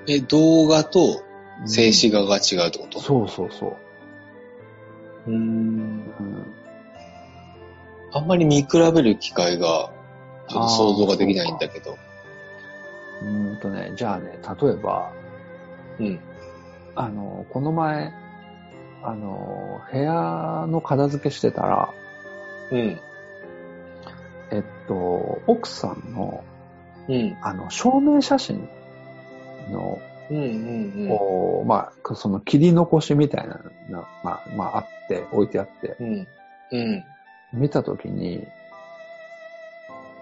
[0.07, 1.23] え、動画と
[1.65, 2.99] 静止画が違うってこと？
[2.99, 3.77] そうそうそ
[5.27, 5.31] う。
[5.31, 5.35] うん。
[5.35, 5.37] う
[6.23, 6.53] ん
[8.13, 9.91] あんまり見比べる機会が、
[10.47, 11.97] ちょっと想像ができないんだけど。
[13.21, 15.11] うーんとね、じゃあね、例えば、
[15.99, 16.19] うん。
[16.95, 18.13] あの、この前、
[19.07, 21.93] あの、部屋の片付けしてたら、
[22.71, 22.99] うん。
[24.51, 26.43] えっと、奥さんの、
[27.07, 27.37] うん。
[27.41, 28.67] あの、証明写真
[29.71, 30.37] の、うん。
[30.37, 31.07] うん。
[31.07, 36.27] こうまあ、その切り残しみたいなのが、まあ、まあ、あって、置いてあって、うん。
[36.71, 37.03] うん。
[37.53, 38.45] 見たときに、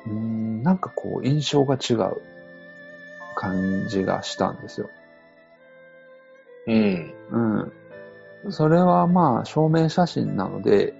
[0.05, 2.21] うーん、なんかこう、印象が違う
[3.35, 4.91] 感じがしたんですよ。
[6.67, 7.13] うん。
[7.31, 7.73] うん。
[8.49, 10.93] それはまあ、証明写真なので、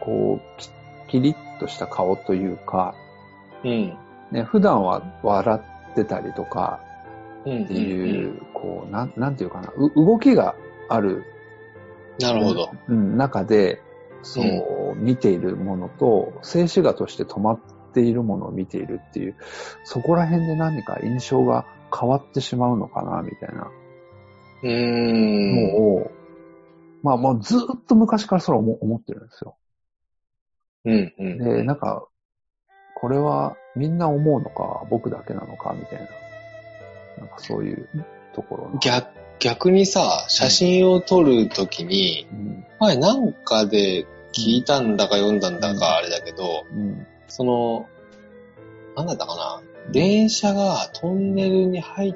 [0.00, 0.70] こう、き
[1.08, 2.94] キリッとした顔というか、
[3.64, 3.96] うん。
[4.30, 5.60] ね、普段は笑
[5.92, 6.80] ってたりとか
[7.44, 7.64] うん。
[7.64, 10.54] っていう、こう、なん、なんていうかな、う動きが
[10.88, 11.24] ある、
[12.18, 12.70] なるほど。
[12.88, 13.80] うん、中で、
[14.22, 17.60] そう、見ているものと、静止画として止まっ
[17.94, 19.36] ているものを見ているっていう、
[19.84, 21.66] そこら辺で何か印象が
[21.98, 23.70] 変わってしまうのかな、みたいな
[24.62, 25.72] うーん。
[25.72, 26.10] のを、
[27.02, 29.56] まあもうずっと昔からそれを思思ってるんですよ。
[30.84, 31.14] うん。
[31.18, 31.38] うん。
[31.38, 32.06] で、なんか、
[32.94, 36.06] これはみんな思うのか、僕だけなのか、みたいな。
[37.18, 37.88] なんかそういう
[38.34, 38.78] ところの。
[38.78, 42.66] 逆、逆にさ、写真を撮るときに、うん。
[42.80, 47.06] 前なんかで聞いたんだか読んだんだかあれだけど、うん。
[47.28, 47.86] その、
[48.96, 49.92] なんだったかな？
[49.92, 52.14] 電車がトンネルに入っ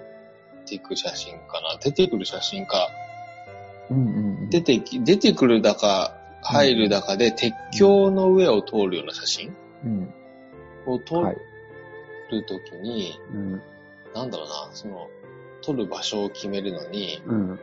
[0.66, 1.78] ていく写真かな？
[1.82, 2.88] 出てくる写真か。
[3.90, 4.00] うんう
[4.46, 4.50] ん。
[4.50, 9.56] 出てき、出てくるだか、入るだかで、鉄橋の上を通るような写真？
[9.84, 10.14] うん。
[10.86, 11.36] を撮はい。
[12.30, 13.62] るときに、うん。
[14.14, 15.08] なんだろうな、その、
[15.62, 17.60] 撮る場所を決めるのに、うん。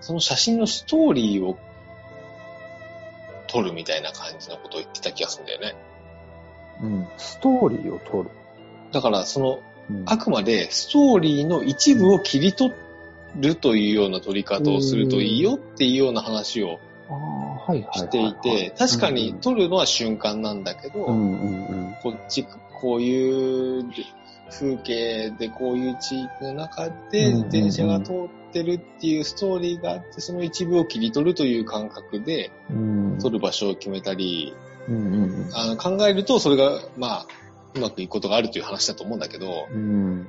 [0.00, 1.58] その写真のストーリーを
[3.46, 5.74] 撮るみたいな感じのことを言ってた気がするんだよね。
[6.82, 7.08] うん。
[7.16, 8.30] ストーリーを撮る。
[8.92, 9.60] だから、その、
[9.90, 12.74] うんあくまでストーリーの一部を切り取っ
[13.36, 16.78] るというような撮り方をするといいよっていうような話を。
[17.92, 21.04] していて、確かに撮るのは瞬間なんだけど。
[22.02, 22.46] こっち、
[22.80, 23.84] こういう
[24.50, 33.18] 風景でこういう地域の中で電車が通ってるっていうストーリーがあって、その一部を切り取るという感覚でうん。
[33.20, 34.54] 撮る場所を決めたり、
[35.54, 37.26] あの考えるとそれが、まあ、
[37.74, 40.28] うまくいくことがあるという話だと思うんだけど、うん。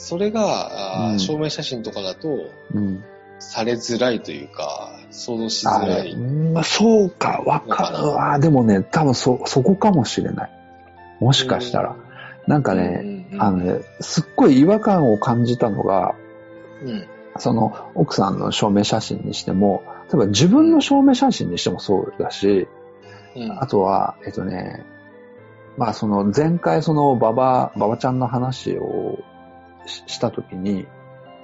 [0.00, 0.06] うん。
[0.06, 2.28] それが、うん証明写真とかだと、
[2.74, 3.04] うん。
[3.38, 6.16] されづらいというか、想像しづらい。
[6.16, 8.38] まあ、そうか、わかるのかわ。
[8.38, 10.50] でもね、多分そ、そこかもしれない。
[11.20, 11.96] もしかしたら。
[12.46, 16.14] なんかね、あのね、すっごい違和感を感じたのが、
[16.82, 17.06] うん。
[17.38, 22.68] その奥さんの証明写真にしても、例えば自分の証明写真にしてもそうだし、
[23.36, 24.84] うんあとは、えっとね、
[25.76, 29.20] まあその前回そのババ、ババちゃんの話を
[29.90, 30.86] ししたときに、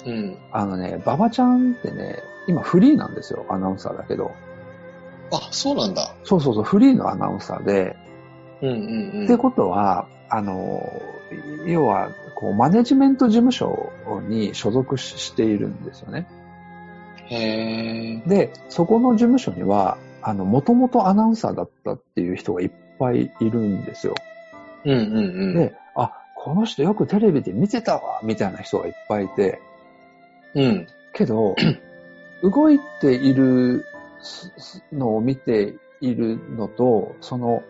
[0.04, 0.38] うん。
[0.52, 4.32] あのね、ババちゃんってね、今フリーなんですよ、アナウンサーだけど。
[5.32, 6.14] あ、そうなんだ。
[6.24, 7.96] そうそうそう、フリーのアナウンサーで、
[8.62, 9.24] うんうんうん。
[9.24, 10.80] ってことは、あの、
[11.66, 13.90] 要は、こう、マネジメント事務所
[14.28, 16.26] に所属ししているんですよね。
[17.28, 24.14] へーで、そこの事務所には、あの、もともとアナウンサーだったっていう人がいっぱいいるんですよ。
[24.84, 25.54] うんうんうん。
[25.54, 25.85] で、あ、
[26.46, 29.60] この人よくテレビで見てたわ、みたいな人がいっぱいいて、
[30.54, 30.86] うん。
[31.12, 31.56] けど、
[32.40, 33.84] 動いている
[34.92, 37.64] のを見ているのと、その、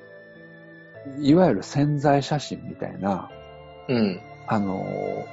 [1.21, 3.31] いわゆる潜在写真みたいな、
[3.89, 4.21] うん。
[4.47, 5.27] あの、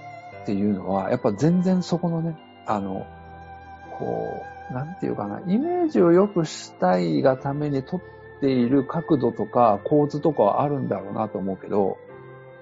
[0.43, 3.05] っていうのは、やっぱ全然そこのね、あの、
[3.99, 4.41] こ
[4.71, 8.01] う、なんていうかな、イメージを良くしたいがために撮っ
[8.39, 12.12] ている角度とか構図とかはあるんだろうなと思うけど、うん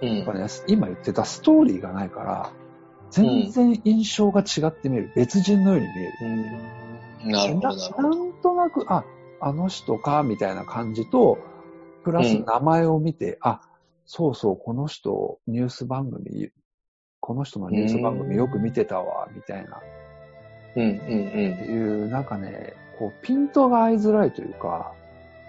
[0.01, 0.33] やっぱ。
[0.33, 2.51] ね、今言ってたストーリーがないから、
[3.11, 5.11] 全然印象が違って見える。
[5.15, 6.11] 別人のように見える。
[6.23, 9.05] うんなるほど、なんとなく、あ、
[9.39, 11.37] あの人か、みたいな感じと、
[12.03, 13.61] プラスうん名前を見て、あ、
[14.05, 16.49] そうそう、この人、ニュース番組、
[17.19, 19.81] この人のニュース番組よく見てたわ、みたいな。
[20.75, 24.93] うんうんっていう、なんかね、こう、ピントが合いづらいというか、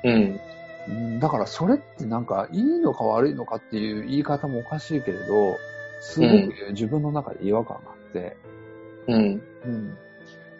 [0.04, 0.40] うん。
[0.88, 0.96] うん。
[0.96, 5.56] うんだからそれってなんか、いいのか悪いのかっていう言い方もおかしいけれど、
[6.00, 8.36] すごく自分の中で違和感があって、
[9.06, 9.42] うん。
[9.64, 9.96] うん。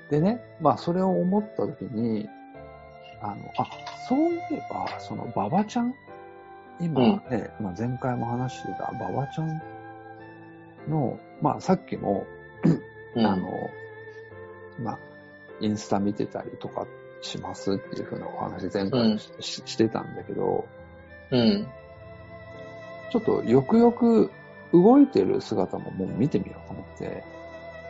[0.08, 2.28] でね、まあそれを思った時に、
[3.20, 3.66] あの、あ、
[4.08, 5.94] そういえば、そのババちゃん？
[6.80, 7.00] 今
[7.30, 9.60] ね、まあ前回も話してたババちゃん
[10.88, 12.26] の、まあさっきも、
[13.16, 13.26] うん。
[13.26, 13.70] あの、
[14.78, 14.98] まあ、
[15.60, 16.86] インスタ見てたりとか
[17.22, 20.66] しますっていうふうなお話前回し,し、してたんだけど、
[21.30, 21.66] うん。
[23.10, 24.30] ちょっとよくよく
[24.72, 27.24] 動いてる姿ももう見てみようと思って、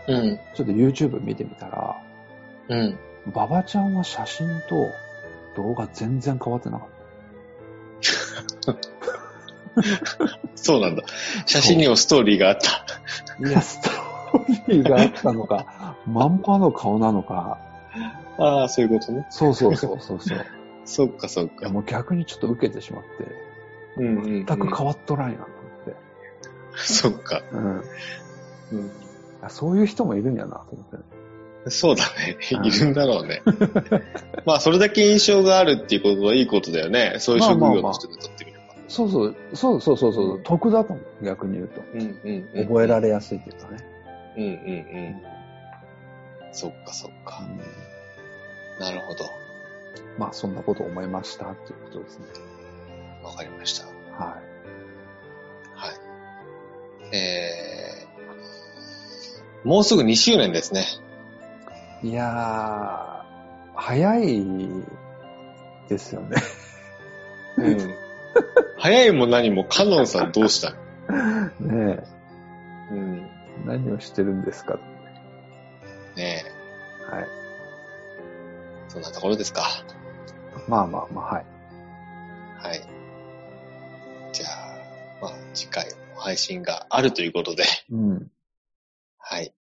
[0.08, 0.38] うん。
[0.54, 2.02] ちょっと YouTube 見てみたら、
[2.68, 2.98] うん。
[3.32, 4.90] ババちゃんは写真と
[5.56, 6.88] 動画全然変わってなかっ
[10.54, 11.02] そうなんだ。
[11.46, 12.84] 写真にもストーリーがあった。
[13.40, 13.48] た。
[13.48, 17.58] いや、ストーリーがあったのか、まんまの顔なのか、
[18.38, 19.26] ああ、そういうことね。
[19.30, 20.20] そうそうそうそう
[20.84, 21.08] そう。
[21.14, 21.66] っかそっか。
[21.66, 23.08] やもう逆にちょっと受けてしまって、
[23.98, 24.46] うんうん、うん。
[24.46, 25.96] 全く変わっとらんやんと思って。
[26.76, 27.42] そっか。
[27.52, 27.64] うん。
[27.66, 27.82] うん。
[29.42, 31.70] あそういう人もいるんやなと思って。
[31.70, 32.38] そうだね。
[32.52, 33.42] うんいるんだろうね。
[34.46, 37.16] まあ、それだけ印象があるっていうことはいいことだよね。
[37.18, 38.64] そういう職業の人にとってみれば。
[38.88, 41.80] そうそう、そうそうそうそう、得だと思う、逆に言うと。
[41.94, 42.66] うんうんうん。
[42.66, 43.78] 覚えられやすいっていうかね。
[44.36, 44.50] うんうんう
[45.10, 45.22] ん。
[46.52, 47.42] そっかそっか。
[48.78, 49.30] なるほど。
[50.18, 52.26] まあ、そんなことを思いましたっていうことですね。
[53.22, 53.86] わかりました。
[53.86, 54.36] は
[55.74, 55.90] は
[57.12, 57.16] い。
[57.16, 60.86] えー、もうすぐ2周年ですね。
[62.02, 62.10] い。
[62.10, 64.44] いやー、早い
[65.88, 66.36] ですよね。
[67.58, 67.94] うん。
[68.78, 70.72] 早いも何も、カノンさんどうした
[71.60, 72.04] ね
[72.90, 73.18] うん。
[73.18, 74.78] え、何をしてるんですか
[76.16, 76.44] ね
[77.06, 77.41] え、はい。
[78.92, 79.66] そんなところですか。
[80.68, 81.46] まあまあまあ、はい。
[82.58, 82.82] はい。
[84.34, 84.76] じゃあ、
[85.22, 88.30] まあ、次回も配信があるということで、うん。
[89.18, 89.54] はい。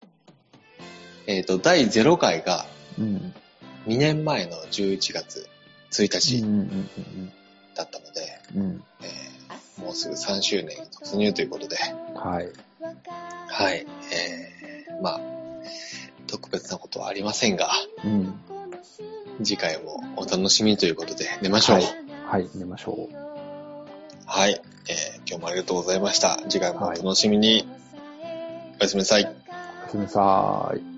[1.28, 2.66] えっ、と、第0回が
[3.00, 3.34] うん。
[3.88, 5.48] 2年前の11月
[5.92, 6.42] 1日
[7.74, 8.84] だったので、うんうん。
[9.02, 9.32] えー
[9.82, 11.78] もうすぐ3周年に突入ということで、
[12.10, 12.14] うん。
[12.16, 12.50] はい。
[13.50, 13.88] はい。
[14.14, 15.20] えー、まあ、
[16.28, 17.72] 特別なことはありませんが、
[18.04, 18.40] うん。
[19.44, 21.76] 次回もお楽しみということで寝ましょう。
[21.78, 22.46] ははいい。
[22.46, 23.16] はい、寝ましょう。
[24.90, 26.40] えー今日もありがとうございました。
[26.50, 27.66] 次回もお楽しみに。
[28.80, 29.24] おやすみなさい。
[29.24, 29.34] おや
[29.90, 30.91] すみなさーい。